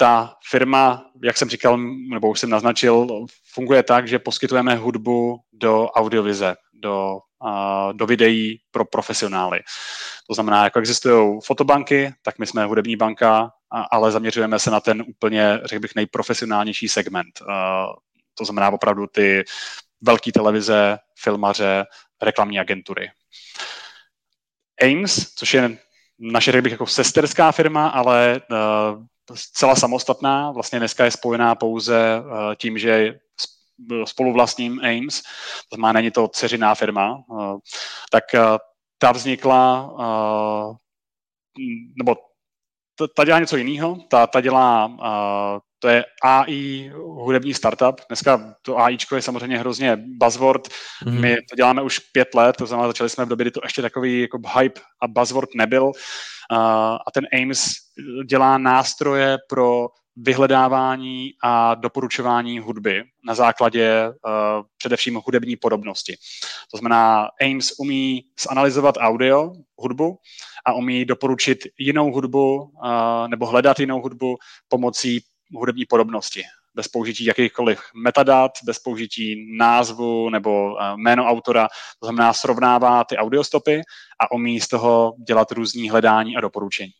Ta 0.00 0.34
firma, 0.50 1.10
jak 1.24 1.36
jsem 1.36 1.48
říkal, 1.48 1.78
nebo 2.10 2.30
už 2.30 2.40
jsem 2.40 2.50
naznačil, 2.50 3.26
funguje 3.52 3.82
tak, 3.82 4.08
že 4.08 4.18
poskytujeme 4.18 4.74
hudbu 4.74 5.40
do 5.52 5.88
audiovize, 5.88 6.56
do, 6.72 7.18
do 7.92 8.06
videí 8.06 8.60
pro 8.70 8.84
profesionály. 8.84 9.60
To 10.28 10.34
znamená, 10.34 10.64
jako 10.64 10.78
existují 10.78 11.40
fotobanky, 11.44 12.12
tak 12.22 12.38
my 12.38 12.46
jsme 12.46 12.64
hudební 12.64 12.96
banka, 12.96 13.50
ale 13.90 14.12
zaměřujeme 14.12 14.58
se 14.58 14.70
na 14.70 14.80
ten 14.80 15.04
úplně, 15.08 15.60
řekl 15.64 15.80
bych, 15.80 15.94
nejprofesionálnější 15.94 16.88
segment. 16.88 17.42
To 18.34 18.44
znamená 18.44 18.70
opravdu 18.70 19.06
ty 19.06 19.44
velké 20.00 20.32
televize, 20.32 20.98
filmaře, 21.18 21.86
reklamní 22.22 22.58
agentury. 22.58 23.10
Ames, 24.82 25.34
což 25.34 25.54
je 25.54 25.78
naše, 26.18 26.52
řekl 26.52 26.62
bych, 26.62 26.72
jako 26.72 26.86
sesterská 26.86 27.52
firma, 27.52 27.88
ale 27.88 28.40
zcela 29.34 29.76
samostatná, 29.76 30.50
vlastně 30.52 30.78
dneska 30.78 31.04
je 31.04 31.10
spojená 31.10 31.54
pouze 31.54 32.20
uh, 32.20 32.54
tím, 32.54 32.78
že 32.78 33.20
spoluvlastním 34.04 34.80
Ames, 34.84 35.22
to 35.68 35.76
znamená, 35.76 35.92
není 35.92 36.10
to 36.10 36.28
dceřiná 36.28 36.74
firma, 36.74 37.22
uh, 37.28 37.58
tak 38.10 38.24
uh, 38.34 38.40
ta 38.98 39.12
vznikla, 39.12 39.90
nebo 41.96 42.16
ta 43.16 43.24
dělá 43.24 43.38
něco 43.38 43.56
jiného, 43.56 43.96
ta, 44.08 44.26
ta 44.26 44.40
dělá, 44.40 44.90
to 45.78 45.88
je 45.88 46.04
AI 46.24 46.90
hudební 46.94 47.54
startup, 47.54 48.00
dneska 48.08 48.54
to 48.62 48.78
AIčko 48.78 49.16
je 49.16 49.22
samozřejmě 49.22 49.58
hrozně 49.58 49.96
buzzword, 49.96 50.68
mm-hmm. 50.68 51.20
my 51.20 51.36
to 51.50 51.56
děláme 51.56 51.82
už 51.82 51.98
pět 51.98 52.34
let, 52.34 52.56
to 52.56 52.66
znamená, 52.66 52.88
začali 52.88 53.10
jsme 53.10 53.24
v 53.24 53.28
době, 53.28 53.44
kdy 53.44 53.50
to 53.50 53.60
ještě 53.64 53.82
takový 53.82 54.20
jako 54.20 54.38
hype 54.58 54.80
a 55.02 55.08
buzzword 55.08 55.48
nebyl, 55.54 55.92
a 57.06 57.10
ten 57.14 57.26
Ames 57.42 57.70
dělá 58.28 58.58
nástroje 58.58 59.36
pro 59.48 59.88
vyhledávání 60.16 61.30
a 61.44 61.74
doporučování 61.74 62.58
hudby 62.58 63.02
na 63.24 63.34
základě 63.34 64.08
uh, 64.08 64.32
především 64.78 65.20
hudební 65.26 65.56
podobnosti. 65.56 66.16
To 66.70 66.78
znamená, 66.78 67.28
Ames 67.42 67.72
umí 67.78 68.24
zanalizovat 68.48 68.94
audio, 68.98 69.52
hudbu 69.78 70.18
a 70.66 70.72
umí 70.72 71.04
doporučit 71.04 71.58
jinou 71.78 72.12
hudbu 72.12 72.62
uh, 72.62 73.28
nebo 73.28 73.46
hledat 73.46 73.80
jinou 73.80 74.00
hudbu 74.00 74.36
pomocí 74.68 75.20
hudební 75.54 75.84
podobnosti 75.84 76.42
bez 76.74 76.88
použití 76.88 77.24
jakýchkoliv 77.24 77.80
metadat, 77.94 78.52
bez 78.64 78.78
použití 78.78 79.56
názvu 79.58 80.30
nebo 80.30 80.72
uh, 80.72 80.96
jméno 80.96 81.24
autora, 81.24 81.68
to 82.00 82.06
znamená 82.06 82.32
srovnává 82.32 83.04
ty 83.04 83.16
audiostopy 83.16 83.82
a 84.20 84.32
umí 84.32 84.60
z 84.60 84.68
toho 84.68 85.12
dělat 85.26 85.52
různý 85.52 85.90
hledání 85.90 86.36
a 86.36 86.40
doporučení, 86.40 86.90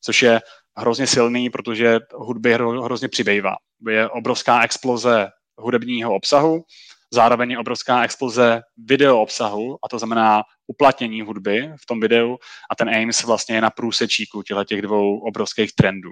což 0.00 0.22
je 0.22 0.40
hrozně 0.76 1.06
silný, 1.06 1.50
protože 1.50 2.00
hudby 2.14 2.54
hrozně 2.54 3.08
přibývá. 3.08 3.56
Je 3.88 4.08
obrovská 4.08 4.62
exploze 4.62 5.28
hudebního 5.56 6.14
obsahu, 6.14 6.62
zároveň 7.12 7.50
je 7.50 7.58
obrovská 7.58 8.04
exploze 8.04 8.62
video 8.76 9.20
obsahu, 9.20 9.78
a 9.84 9.88
to 9.88 9.98
znamená 9.98 10.42
uplatnění 10.66 11.22
hudby 11.22 11.70
v 11.82 11.86
tom 11.86 12.00
videu 12.00 12.36
a 12.70 12.74
ten 12.74 12.88
Ames 12.88 13.24
vlastně 13.24 13.54
je 13.54 13.60
na 13.60 13.70
průsečíku 13.70 14.42
těchto 14.42 14.64
těch 14.64 14.82
dvou 14.82 15.18
obrovských 15.18 15.72
trendů. 15.72 16.10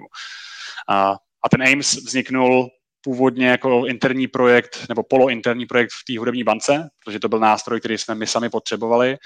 A, 0.89 1.15
a 1.45 1.49
ten 1.49 1.63
Ames 1.63 1.93
vzniknul 1.93 2.69
původně 3.01 3.47
jako 3.47 3.85
interní 3.85 4.27
projekt 4.27 4.85
nebo 4.89 5.03
polointerní 5.03 5.65
projekt 5.65 5.91
v 5.91 6.13
té 6.13 6.19
hudební 6.19 6.43
bance, 6.43 6.89
protože 7.05 7.19
to 7.19 7.29
byl 7.29 7.39
nástroj, 7.39 7.79
který 7.79 7.97
jsme 7.97 8.15
my 8.15 8.27
sami 8.27 8.49
potřebovali 8.49 9.17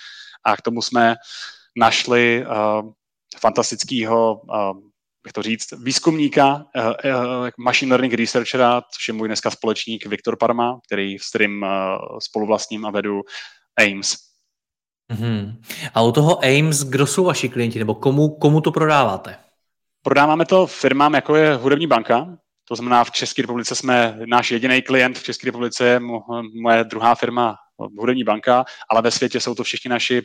a 0.46 0.58
k 0.58 0.62
tomu 0.62 0.82
jsme 0.82 1.16
našli 1.78 2.46
uh, 2.46 2.92
fantastického, 3.40 4.34
uh, 4.34 4.78
bych 5.24 5.34
to 5.34 5.42
říct, 5.42 5.68
výzkumníka, 5.84 6.56
uh, 6.56 6.84
uh, 6.86 7.50
machine 7.60 7.90
learning 7.90 8.14
researchera, 8.14 8.82
což 8.82 9.08
je 9.08 9.14
můj 9.14 9.28
dneska 9.28 9.52
společník 9.52 10.06
Viktor 10.06 10.38
Parma, 10.38 10.80
který 10.88 11.20
s 11.20 11.30
kterým 11.30 11.64
uh, 11.64 11.70
spoluvlastním 12.20 12.86
a 12.86 12.92
vedu 12.92 13.22
Ames. 13.80 14.18
Mm-hmm. 15.14 15.62
A 15.94 16.02
u 16.02 16.12
toho 16.12 16.46
Ames, 16.46 16.84
kdo 16.84 17.08
jsou 17.08 17.24
vaši 17.24 17.50
klienti, 17.50 17.80
nebo 17.80 17.96
komu, 17.96 18.30
komu 18.30 18.62
to 18.62 18.72
prodáváte? 18.72 19.38
Prodáváme 20.04 20.46
to 20.46 20.68
firmám, 20.68 21.14
jako 21.14 21.36
je 21.36 21.56
Hudební 21.56 21.88
banka, 21.88 22.38
to 22.68 22.76
znamená, 22.76 23.04
v 23.04 23.12
České 23.12 23.42
republice 23.42 23.76
jsme, 23.76 24.20
náš 24.26 24.52
jediný 24.52 24.82
klient 24.82 25.18
v 25.18 25.24
České 25.24 25.46
republice 25.46 25.86
je 25.86 26.00
moje 26.62 26.84
druhá 26.84 27.16
firma 27.16 27.56
Hudební 28.00 28.24
banka, 28.24 28.66
ale 28.90 29.02
ve 29.02 29.12
světě 29.12 29.40
jsou 29.40 29.56
to 29.56 29.64
všichni 29.64 29.90
naši 29.90 30.22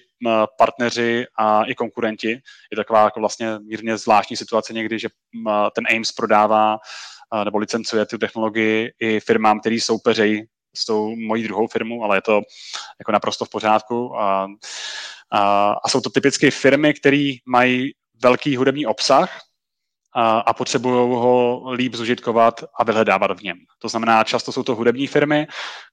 partneři 0.58 1.26
a 1.38 1.64
i 1.64 1.74
konkurenti. 1.74 2.28
Je 2.72 2.76
taková 2.76 3.04
jako 3.04 3.20
vlastně 3.20 3.58
mírně 3.58 3.96
zvláštní 3.96 4.36
situace 4.36 4.72
někdy, 4.72 4.98
že 4.98 5.08
ten 5.74 5.84
Ames 5.96 6.12
prodává 6.12 6.78
nebo 7.44 7.58
licencuje 7.58 8.06
tu 8.06 8.18
technologii 8.18 8.90
i 9.00 9.20
firmám, 9.20 9.60
který 9.60 9.80
soupeřejí 9.80 10.42
s 10.76 10.86
tou 10.86 11.16
mojí 11.16 11.42
druhou 11.42 11.66
firmou, 11.66 12.04
ale 12.04 12.16
je 12.16 12.22
to 12.22 12.40
jako 12.98 13.12
naprosto 13.12 13.44
v 13.44 13.50
pořádku. 13.50 14.16
A, 14.20 14.46
a, 15.32 15.72
a 15.84 15.88
jsou 15.88 16.00
to 16.00 16.10
typicky 16.10 16.50
firmy, 16.50 16.94
které 16.94 17.32
mají 17.46 17.92
velký 18.22 18.56
hudební 18.56 18.86
obsah, 18.86 19.40
a 20.18 20.52
potřebují 20.52 20.94
ho 20.94 21.62
líp 21.72 21.94
zužitkovat 21.94 22.64
a 22.78 22.84
vyhledávat 22.84 23.40
v 23.40 23.42
něm. 23.42 23.56
To 23.78 23.88
znamená, 23.88 24.24
často 24.24 24.52
jsou 24.52 24.62
to 24.62 24.74
hudební 24.74 25.06
firmy, 25.06 25.46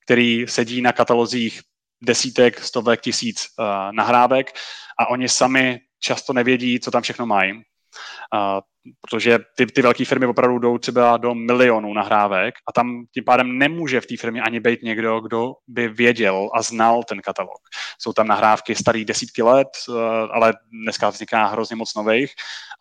které 0.06 0.46
sedí 0.48 0.82
na 0.82 0.92
katalozích 0.92 1.62
desítek, 2.04 2.60
stovek, 2.60 3.02
tisíc 3.02 3.48
uh, 3.60 3.66
nahrávek 3.92 4.52
a 5.00 5.10
oni 5.10 5.30
sami 5.30 5.80
často 6.00 6.34
nevědí, 6.34 6.80
co 6.80 6.92
tam 6.92 7.02
všechno 7.02 7.26
mají. 7.26 7.54
Uh, 7.54 8.60
protože 9.02 9.40
ty, 9.58 9.66
ty 9.66 9.82
velké 9.82 10.06
firmy 10.06 10.26
opravdu 10.26 10.60
jdou 10.60 10.78
třeba 10.78 11.18
do 11.18 11.36
milionů 11.36 11.94
nahrávek 11.94 12.56
a 12.70 12.72
tam 12.72 13.06
tím 13.14 13.24
pádem 13.24 13.58
nemůže 13.58 14.02
v 14.02 14.06
té 14.06 14.18
firmě 14.18 14.42
ani 14.42 14.60
být 14.60 14.84
někdo, 14.84 15.20
kdo 15.20 15.54
by 15.68 15.88
věděl 15.88 16.50
a 16.54 16.62
znal 16.62 17.04
ten 17.04 17.22
katalog. 17.22 17.60
Jsou 18.00 18.14
tam 18.14 18.28
nahrávky 18.28 18.76
starý 18.76 19.06
desítky 19.06 19.44
let, 19.44 19.68
uh, 19.90 19.96
ale 20.32 20.54
dneska 20.84 21.10
vzniká 21.10 21.46
hrozně 21.46 21.76
moc 21.76 21.96
nových 21.96 22.34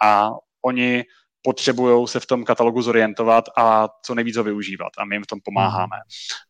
a 0.03 0.31
oni 0.65 1.05
potřebují 1.43 2.09
se 2.09 2.21
v 2.21 2.27
tom 2.27 2.45
katalogu 2.45 2.83
zorientovat 2.83 3.45
a 3.57 3.89
co 4.05 4.15
nejvíc 4.15 4.37
ho 4.37 4.45
využívat 4.45 4.93
a 4.99 5.05
my 5.05 5.15
jim 5.15 5.23
v 5.23 5.27
tom 5.27 5.39
pomáháme. 5.45 5.97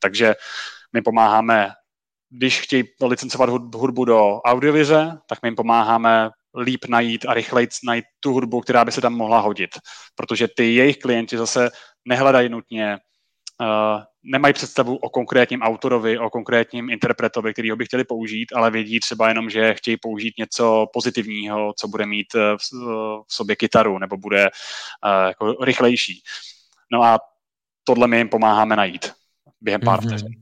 Takže 0.01 0.35
my 0.93 1.03
pomáháme 1.03 1.71
když 2.33 2.61
chtějí 2.61 2.85
licencovat 3.03 3.49
hudbu 3.75 4.05
do 4.05 4.41
audiovize, 4.41 5.19
tak 5.29 5.39
my 5.43 5.47
jim 5.47 5.57
pomáháme 5.57 6.31
líp 6.61 6.85
najít 6.89 7.25
a 7.29 7.35
rychleji 7.35 7.69
najít 7.87 8.05
tu 8.21 8.33
hudbu, 8.33 8.61
která 8.61 8.85
by 8.85 8.93
se 8.93 9.01
tam 9.01 9.15
mohla 9.15 9.41
hodit. 9.41 9.71
Protože 10.15 10.49
ty 10.57 10.75
jejich 10.75 10.99
klienti 10.99 11.39
zase 11.39 11.71
nehledají 12.05 12.49
nutně, 12.49 12.99
nemají 14.25 14.54
představu 14.54 14.97
o 14.97 15.09
konkrétním 15.09 15.62
autorovi, 15.62 16.19
o 16.19 16.31
konkrétním 16.31 16.90
interpretovi, 16.90 17.52
který 17.52 17.71
ho 17.71 17.76
by 17.76 17.85
chtěli 17.85 18.04
použít, 18.04 18.52
ale 18.54 18.71
vědí 18.71 19.00
třeba 19.00 19.28
jenom, 19.28 19.50
že 19.50 19.75
chtějí 19.75 19.97
použít 19.97 20.35
něco 20.38 20.87
pozitivního, 20.92 21.73
co 21.78 21.88
bude 21.88 22.07
mít 22.07 22.35
v, 22.35 22.57
v 23.28 23.35
sobě 23.35 23.57
kytaru 23.57 23.99
nebo 23.99 24.16
bude 24.16 24.42
uh, 24.45 25.28
jako 25.28 25.64
rychlejší. 25.64 26.23
No 26.92 27.02
a 27.02 27.19
tohle 27.85 28.09
my 28.09 28.19
jim 28.19 28.28
pomáháme 28.28 28.76
najít 28.76 29.12
během 29.61 29.81
pár 29.81 30.00
mm-hmm. 30.00 30.07
vteřin. 30.07 30.33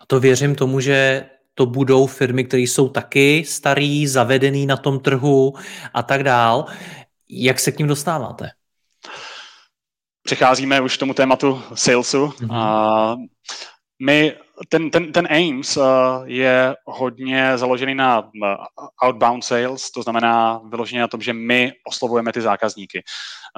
A 0.00 0.06
to 0.06 0.20
věřím 0.20 0.54
tomu, 0.54 0.80
že 0.80 1.26
to 1.54 1.66
budou 1.66 2.06
firmy, 2.06 2.44
které 2.44 2.62
jsou 2.62 2.88
taky 2.88 3.44
starý, 3.46 4.06
zavedený 4.06 4.66
na 4.66 4.76
tom 4.76 5.00
trhu 5.00 5.54
a 5.94 6.02
tak 6.02 6.22
dál. 6.22 6.66
Jak 7.28 7.60
se 7.60 7.72
k 7.72 7.78
ním 7.78 7.88
dostáváte? 7.88 8.50
Přecházíme 10.22 10.80
už 10.80 10.96
k 10.96 11.00
tomu 11.00 11.14
tématu 11.14 11.62
salesu. 11.74 12.26
Mm-hmm. 12.26 12.54
A 12.54 13.16
my, 14.02 14.36
ten, 14.68 14.90
ten, 14.90 15.12
ten 15.12 15.28
Ames 15.30 15.76
uh, 15.76 15.84
je 16.24 16.76
hodně 16.84 17.58
založený 17.58 17.94
na 17.94 18.20
uh, 18.20 18.28
outbound 19.08 19.44
sales, 19.44 19.90
to 19.90 20.02
znamená 20.02 20.60
vyloženě 20.68 21.00
na 21.00 21.08
tom, 21.08 21.20
že 21.20 21.32
my 21.32 21.72
oslovujeme 21.88 22.32
ty 22.32 22.40
zákazníky. 22.40 23.02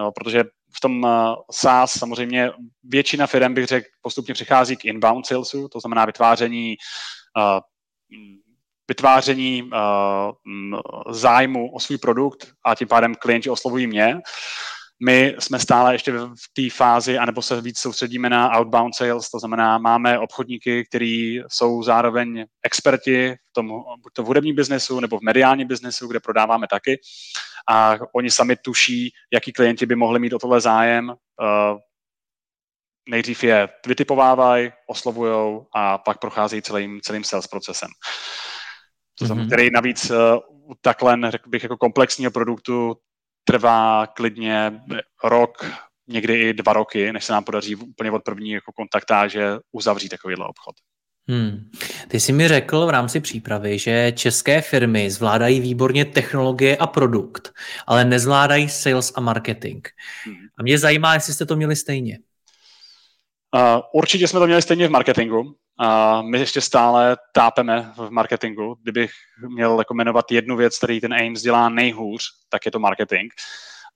Uh, 0.00 0.10
protože 0.14 0.44
v 0.76 0.80
tom 0.80 1.02
uh, 1.02 1.10
SaaS 1.50 1.98
samozřejmě 1.98 2.50
většina 2.84 3.26
firm, 3.26 3.54
bych 3.54 3.66
řekl, 3.66 3.86
postupně 4.02 4.34
přechází 4.34 4.76
k 4.76 4.84
inbound 4.84 5.26
salesu, 5.26 5.68
to 5.68 5.80
znamená 5.80 6.04
vytváření 6.04 6.76
vytváření 8.88 9.70
zájmu 11.10 11.72
o 11.72 11.80
svůj 11.80 11.98
produkt 11.98 12.52
a 12.64 12.74
tím 12.74 12.88
pádem 12.88 13.14
klienti 13.14 13.50
oslovují 13.50 13.86
mě. 13.86 14.20
My 15.04 15.36
jsme 15.38 15.58
stále 15.58 15.94
ještě 15.94 16.12
v 16.12 16.52
té 16.52 16.76
fázi, 16.76 17.18
anebo 17.18 17.42
se 17.42 17.60
víc 17.60 17.78
soustředíme 17.78 18.30
na 18.30 18.58
outbound 18.58 18.94
sales, 18.94 19.30
to 19.30 19.38
znamená, 19.38 19.78
máme 19.78 20.18
obchodníky, 20.18 20.84
kteří 20.84 21.42
jsou 21.48 21.82
zároveň 21.82 22.44
experti 22.64 23.34
v 23.50 23.52
tom, 23.52 23.68
buď 24.02 24.12
to 24.12 24.22
v 24.22 24.26
hudebním 24.26 24.56
biznesu 24.56 25.00
nebo 25.00 25.18
v 25.18 25.22
mediálním 25.22 25.68
biznesu, 25.68 26.06
kde 26.08 26.20
prodáváme 26.20 26.66
taky. 26.70 27.00
A 27.70 27.96
oni 28.14 28.30
sami 28.30 28.56
tuší, 28.56 29.10
jaký 29.32 29.52
klienti 29.52 29.86
by 29.86 29.96
mohli 29.96 30.20
mít 30.20 30.32
o 30.32 30.38
tohle 30.38 30.60
zájem. 30.60 31.08
Uh, 31.08 31.78
nejdřív 33.08 33.44
je 33.44 33.68
vytipovávají, 33.86 34.72
oslovujou 34.88 35.66
a 35.74 35.98
pak 35.98 36.18
procházejí 36.18 36.62
celým, 36.62 37.00
celým 37.00 37.24
sales 37.24 37.46
procesem. 37.46 37.88
To 39.18 39.26
znamená, 39.26 39.44
mm-hmm. 39.44 39.54
který 39.54 39.70
navíc 39.74 40.10
u 40.50 40.74
takhle, 40.80 41.18
řekl 41.28 41.50
bych, 41.50 41.62
jako 41.62 41.76
komplexního 41.76 42.30
produktu 42.30 42.96
trvá 43.44 44.06
klidně 44.06 44.80
rok, 45.24 45.66
někdy 46.06 46.40
i 46.40 46.52
dva 46.52 46.72
roky, 46.72 47.12
než 47.12 47.24
se 47.24 47.32
nám 47.32 47.44
podaří 47.44 47.76
úplně 47.76 48.10
od 48.10 48.22
první 48.22 48.50
jako 48.50 48.72
kontaktáže 48.72 49.58
uzavřít 49.72 50.08
takovýhle 50.08 50.46
obchod. 50.46 50.74
Hmm. 51.28 51.70
Ty 52.08 52.20
jsi 52.20 52.32
mi 52.32 52.48
řekl 52.48 52.86
v 52.86 52.90
rámci 52.90 53.20
přípravy, 53.20 53.78
že 53.78 54.12
české 54.16 54.60
firmy 54.60 55.10
zvládají 55.10 55.60
výborně 55.60 56.04
technologie 56.04 56.76
a 56.76 56.86
produkt, 56.86 57.52
ale 57.86 58.04
nezvládají 58.04 58.68
sales 58.68 59.12
a 59.16 59.20
marketing. 59.20 59.88
Hmm. 60.24 60.36
A 60.58 60.62
mě 60.62 60.78
zajímá, 60.78 61.14
jestli 61.14 61.32
jste 61.32 61.46
to 61.46 61.56
měli 61.56 61.76
stejně. 61.76 62.18
Určitě 63.92 64.28
jsme 64.28 64.40
to 64.40 64.46
měli 64.46 64.62
stejně 64.62 64.88
v 64.88 64.90
marketingu. 64.90 65.40
Uh, 65.40 66.22
my 66.22 66.38
ještě 66.38 66.60
stále 66.60 67.16
tápeme 67.32 67.92
v 67.96 68.10
marketingu. 68.10 68.76
Kdybych 68.82 69.10
měl 69.48 69.78
jako 69.78 69.94
jmenovat 69.94 70.32
jednu 70.32 70.56
věc, 70.56 70.78
který 70.78 71.00
ten 71.00 71.14
Ames 71.14 71.42
dělá 71.42 71.68
nejhůř, 71.68 72.22
tak 72.48 72.66
je 72.66 72.72
to 72.72 72.78
marketing. 72.78 73.32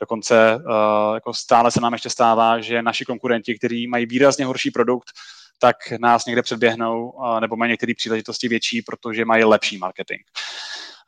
Dokonce 0.00 0.56
uh, 0.56 1.14
jako 1.14 1.34
stále 1.34 1.70
se 1.70 1.80
nám 1.80 1.92
ještě 1.92 2.10
stává, 2.10 2.60
že 2.60 2.82
naši 2.82 3.04
konkurenti, 3.04 3.58
kteří 3.58 3.86
mají 3.86 4.06
výrazně 4.06 4.44
horší 4.44 4.70
produkt, 4.70 5.10
tak 5.58 5.76
nás 6.00 6.26
někde 6.26 6.42
předběhnou 6.42 7.10
uh, 7.10 7.40
nebo 7.40 7.56
mají 7.56 7.70
některé 7.70 7.92
příležitosti 7.96 8.48
větší, 8.48 8.82
protože 8.82 9.24
mají 9.24 9.44
lepší 9.44 9.78
marketing. 9.78 10.20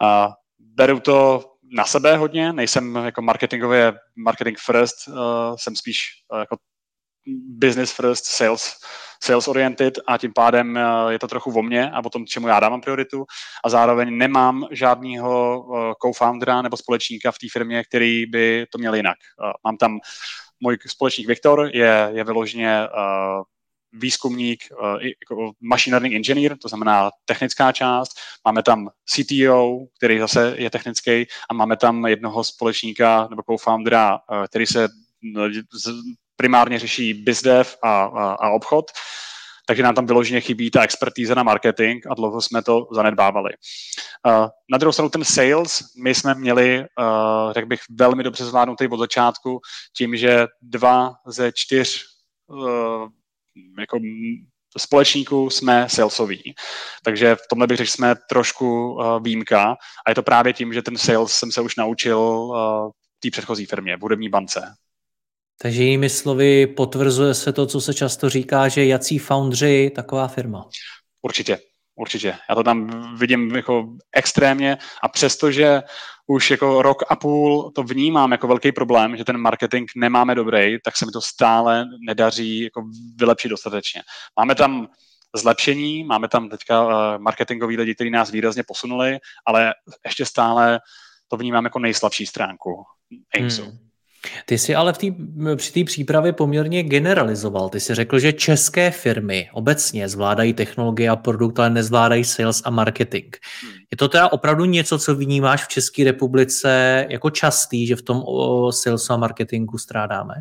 Uh, 0.02 0.32
beru 0.58 1.00
to 1.00 1.44
na 1.76 1.84
sebe 1.84 2.16
hodně, 2.16 2.52
nejsem 2.52 2.96
jako 2.96 3.22
marketingově 3.22 3.92
marketing 4.16 4.58
first, 4.66 5.08
uh, 5.08 5.14
jsem 5.56 5.76
spíš 5.76 5.98
uh, 6.32 6.38
jako 6.38 6.56
business 7.36 7.92
first, 7.92 8.24
sales, 8.24 8.76
sales 9.22 9.48
oriented 9.48 9.98
a 10.06 10.18
tím 10.18 10.32
pádem 10.32 10.76
eh, 10.76 10.82
je 11.08 11.18
to 11.18 11.28
trochu 11.28 11.58
o 11.58 11.62
mně 11.62 11.90
a 11.90 12.04
o 12.04 12.10
tom, 12.10 12.26
čemu 12.26 12.48
já 12.48 12.60
dávám 12.60 12.80
prioritu 12.80 13.24
a 13.64 13.68
zároveň 13.68 14.18
nemám 14.18 14.66
žádného 14.70 15.64
eh, 15.76 15.94
co-foundera 16.02 16.62
nebo 16.62 16.76
společníka 16.76 17.32
v 17.32 17.38
té 17.38 17.46
firmě, 17.52 17.84
který 17.84 18.26
by 18.26 18.66
to 18.72 18.78
měl 18.78 18.94
jinak. 18.94 19.16
Eh, 19.44 19.52
mám 19.64 19.76
tam 19.76 19.98
můj 20.60 20.78
společník 20.86 21.28
Viktor, 21.28 21.70
je, 21.72 22.10
je 22.12 22.24
vyloženě 22.24 22.88
výzkumník, 23.92 24.62
jako 25.02 25.52
machine 25.60 25.94
learning 25.94 26.14
engineer, 26.14 26.58
to 26.58 26.68
znamená 26.68 27.10
technická 27.24 27.72
část. 27.72 28.10
Máme 28.44 28.62
tam 28.62 28.88
CTO, 29.04 29.78
který 29.98 30.18
zase 30.18 30.54
je 30.58 30.70
technický 30.70 31.26
a 31.50 31.54
máme 31.54 31.76
tam 31.76 32.06
jednoho 32.06 32.44
společníka 32.44 33.28
nebo 33.30 33.42
co-foundera, 33.42 34.18
který 34.48 34.66
se 34.66 34.88
primárně 36.38 36.78
řeší 36.78 37.14
bizdev 37.14 37.76
a, 37.82 38.04
a, 38.04 38.32
a 38.32 38.50
obchod, 38.50 38.90
takže 39.66 39.82
nám 39.82 39.94
tam 39.94 40.06
vyloženě 40.06 40.40
chybí 40.40 40.70
ta 40.70 40.82
expertíza 40.82 41.34
na 41.34 41.42
marketing 41.42 42.06
a 42.10 42.14
dlouho 42.14 42.40
jsme 42.40 42.62
to 42.62 42.86
zanedbávali. 42.92 43.50
Uh, 44.26 44.46
na 44.72 44.78
druhou 44.78 44.92
stranu 44.92 45.08
ten 45.08 45.24
sales, 45.24 45.84
my 46.02 46.14
jsme 46.14 46.34
měli, 46.34 46.80
uh, 46.80 47.52
řekl 47.52 47.66
bych, 47.66 47.80
velmi 47.90 48.22
dobře 48.22 48.44
zvládnutý 48.44 48.88
od 48.88 48.98
začátku 48.98 49.60
tím, 49.96 50.16
že 50.16 50.46
dva 50.62 51.12
ze 51.26 51.52
čtyř 51.54 52.04
uh, 52.46 53.08
jako 53.78 53.98
společníků 54.78 55.50
jsme 55.50 55.88
salesoví. 55.88 56.54
Takže 57.04 57.34
v 57.34 57.48
tomhle 57.50 57.66
bych 57.66 57.76
řekl, 57.76 57.90
jsme 57.90 58.14
trošku 58.30 58.98
výjimka 59.22 59.76
a 60.06 60.10
je 60.10 60.14
to 60.14 60.22
právě 60.22 60.52
tím, 60.52 60.72
že 60.72 60.82
ten 60.82 60.98
sales 60.98 61.32
jsem 61.32 61.52
se 61.52 61.60
už 61.60 61.76
naučil 61.76 62.48
v 63.16 63.20
té 63.20 63.30
předchozí 63.30 63.66
firmě, 63.66 63.96
v 63.96 64.00
hudební 64.00 64.28
bance. 64.28 64.74
Takže 65.62 65.82
jinými 65.82 66.10
slovy 66.10 66.66
potvrzuje 66.66 67.34
se 67.34 67.52
to, 67.52 67.66
co 67.66 67.80
se 67.80 67.94
často 67.94 68.30
říká, 68.30 68.68
že 68.68 68.84
jací 68.84 69.18
foundři 69.18 69.90
taková 69.94 70.28
firma. 70.28 70.68
Určitě, 71.22 71.58
určitě. 71.96 72.34
Já 72.48 72.54
to 72.54 72.62
tam 72.62 72.90
vidím 73.18 73.56
jako 73.56 73.88
extrémně 74.12 74.78
a 75.02 75.08
přestože 75.08 75.82
už 76.26 76.50
jako 76.50 76.82
rok 76.82 77.02
a 77.08 77.16
půl 77.16 77.72
to 77.74 77.82
vnímám 77.82 78.32
jako 78.32 78.46
velký 78.46 78.72
problém, 78.72 79.16
že 79.16 79.24
ten 79.24 79.38
marketing 79.38 79.90
nemáme 79.96 80.34
dobrý, 80.34 80.76
tak 80.84 80.96
se 80.96 81.06
mi 81.06 81.12
to 81.12 81.20
stále 81.20 81.84
nedaří 82.06 82.60
jako 82.60 82.84
vylepšit 83.16 83.48
dostatečně. 83.48 84.02
Máme 84.38 84.54
tam 84.54 84.88
zlepšení, 85.36 86.04
máme 86.04 86.28
tam 86.28 86.48
teďka 86.48 86.84
uh, 86.84 86.92
marketingový 87.18 87.76
lidi, 87.76 87.94
kteří 87.94 88.10
nás 88.10 88.30
výrazně 88.30 88.62
posunuli, 88.62 89.18
ale 89.46 89.74
ještě 90.04 90.26
stále 90.26 90.80
to 91.28 91.36
vnímám 91.36 91.64
jako 91.64 91.78
nejslabší 91.78 92.26
stránku. 92.26 92.84
Hmm. 93.66 93.87
Ty 94.46 94.58
jsi 94.58 94.74
ale 94.74 94.92
v 94.92 94.98
tý, 94.98 95.14
při 95.56 95.72
té 95.72 95.84
přípravě 95.84 96.32
poměrně 96.32 96.82
generalizoval. 96.82 97.68
Ty 97.68 97.80
jsi 97.80 97.94
řekl, 97.94 98.18
že 98.18 98.32
české 98.32 98.90
firmy 98.90 99.48
obecně 99.52 100.08
zvládají 100.08 100.52
technologie 100.52 101.10
a 101.10 101.16
produkt, 101.16 101.58
ale 101.58 101.70
nezvládají 101.70 102.24
sales 102.24 102.62
a 102.64 102.70
marketing. 102.70 103.36
Hmm. 103.62 103.72
Je 103.90 103.96
to 103.96 104.08
teda 104.08 104.32
opravdu 104.32 104.64
něco, 104.64 104.98
co 104.98 105.14
vnímáš 105.14 105.64
v 105.64 105.68
České 105.68 106.04
republice 106.04 107.06
jako 107.10 107.30
častý, 107.30 107.86
že 107.86 107.96
v 107.96 108.02
tom 108.02 108.22
o 108.26 108.72
sales 108.72 109.10
a 109.10 109.16
marketingu 109.16 109.78
strádáme? 109.78 110.34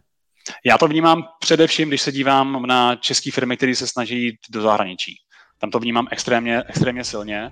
Já 0.65 0.78
to 0.78 0.88
vnímám 0.88 1.23
především, 1.39 1.88
když 1.88 2.02
se 2.02 2.12
dívám 2.12 2.65
na 2.65 2.95
české 2.95 3.32
firmy, 3.32 3.58
které 3.58 3.76
se 3.76 3.88
snaží 3.88 4.23
jít 4.23 4.38
do 4.50 4.62
zahraničí. 4.62 5.15
Tam 5.60 5.72
to 5.72 5.80
vnímám 5.80 6.08
extrémně, 6.12 6.63
extrémně 6.67 7.04
silně. 7.04 7.52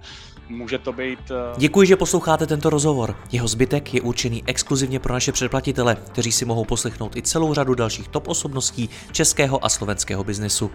Může 0.50 0.78
to 0.78 0.94
být... 0.94 1.20
Uh... 1.32 1.58
Děkuji, 1.58 1.88
že 1.88 1.96
posloucháte 1.96 2.48
tento 2.48 2.70
rozhovor. 2.70 3.16
Jeho 3.32 3.48
zbytek 3.48 3.94
je 3.94 4.02
určený 4.02 4.44
exkluzivně 4.46 5.00
pro 5.00 5.14
naše 5.14 5.32
předplatitele, 5.32 5.96
kteří 5.96 6.32
si 6.32 6.46
mohou 6.46 6.66
poslechnout 6.66 7.16
i 7.16 7.22
celou 7.22 7.54
řadu 7.54 7.76
dalších 7.76 8.08
top 8.08 8.28
osobností 8.28 8.90
českého 9.12 9.66
a 9.66 9.70
slovenského 9.70 10.24
biznesu. 10.24 10.72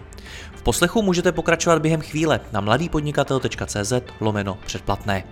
V 0.55 0.61
poslechu 0.61 1.01
můžete 1.01 1.31
pokračovat 1.31 1.81
během 1.81 2.01
chvíle 2.01 2.39
na 2.51 2.61
mladýpodnikatel.cz 2.61 3.93
lomeno 4.19 4.57
předplatné. 4.65 5.23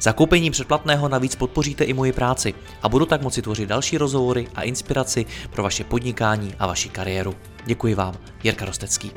Zakoupením 0.00 0.52
předplatného 0.52 1.08
navíc 1.08 1.36
podpoříte 1.36 1.84
i 1.84 1.92
moji 1.92 2.12
práci 2.12 2.54
a 2.82 2.88
budu 2.88 3.06
tak 3.06 3.22
moci 3.22 3.42
tvořit 3.42 3.68
další 3.68 3.98
rozhovory 3.98 4.48
a 4.54 4.62
inspiraci 4.62 5.26
pro 5.50 5.62
vaše 5.62 5.84
podnikání 5.84 6.54
a 6.58 6.66
vaši 6.66 6.88
kariéru. 6.88 7.34
Děkuji 7.66 7.94
vám, 7.94 8.14
Jirka 8.42 8.64
Rostecký. 8.64 9.12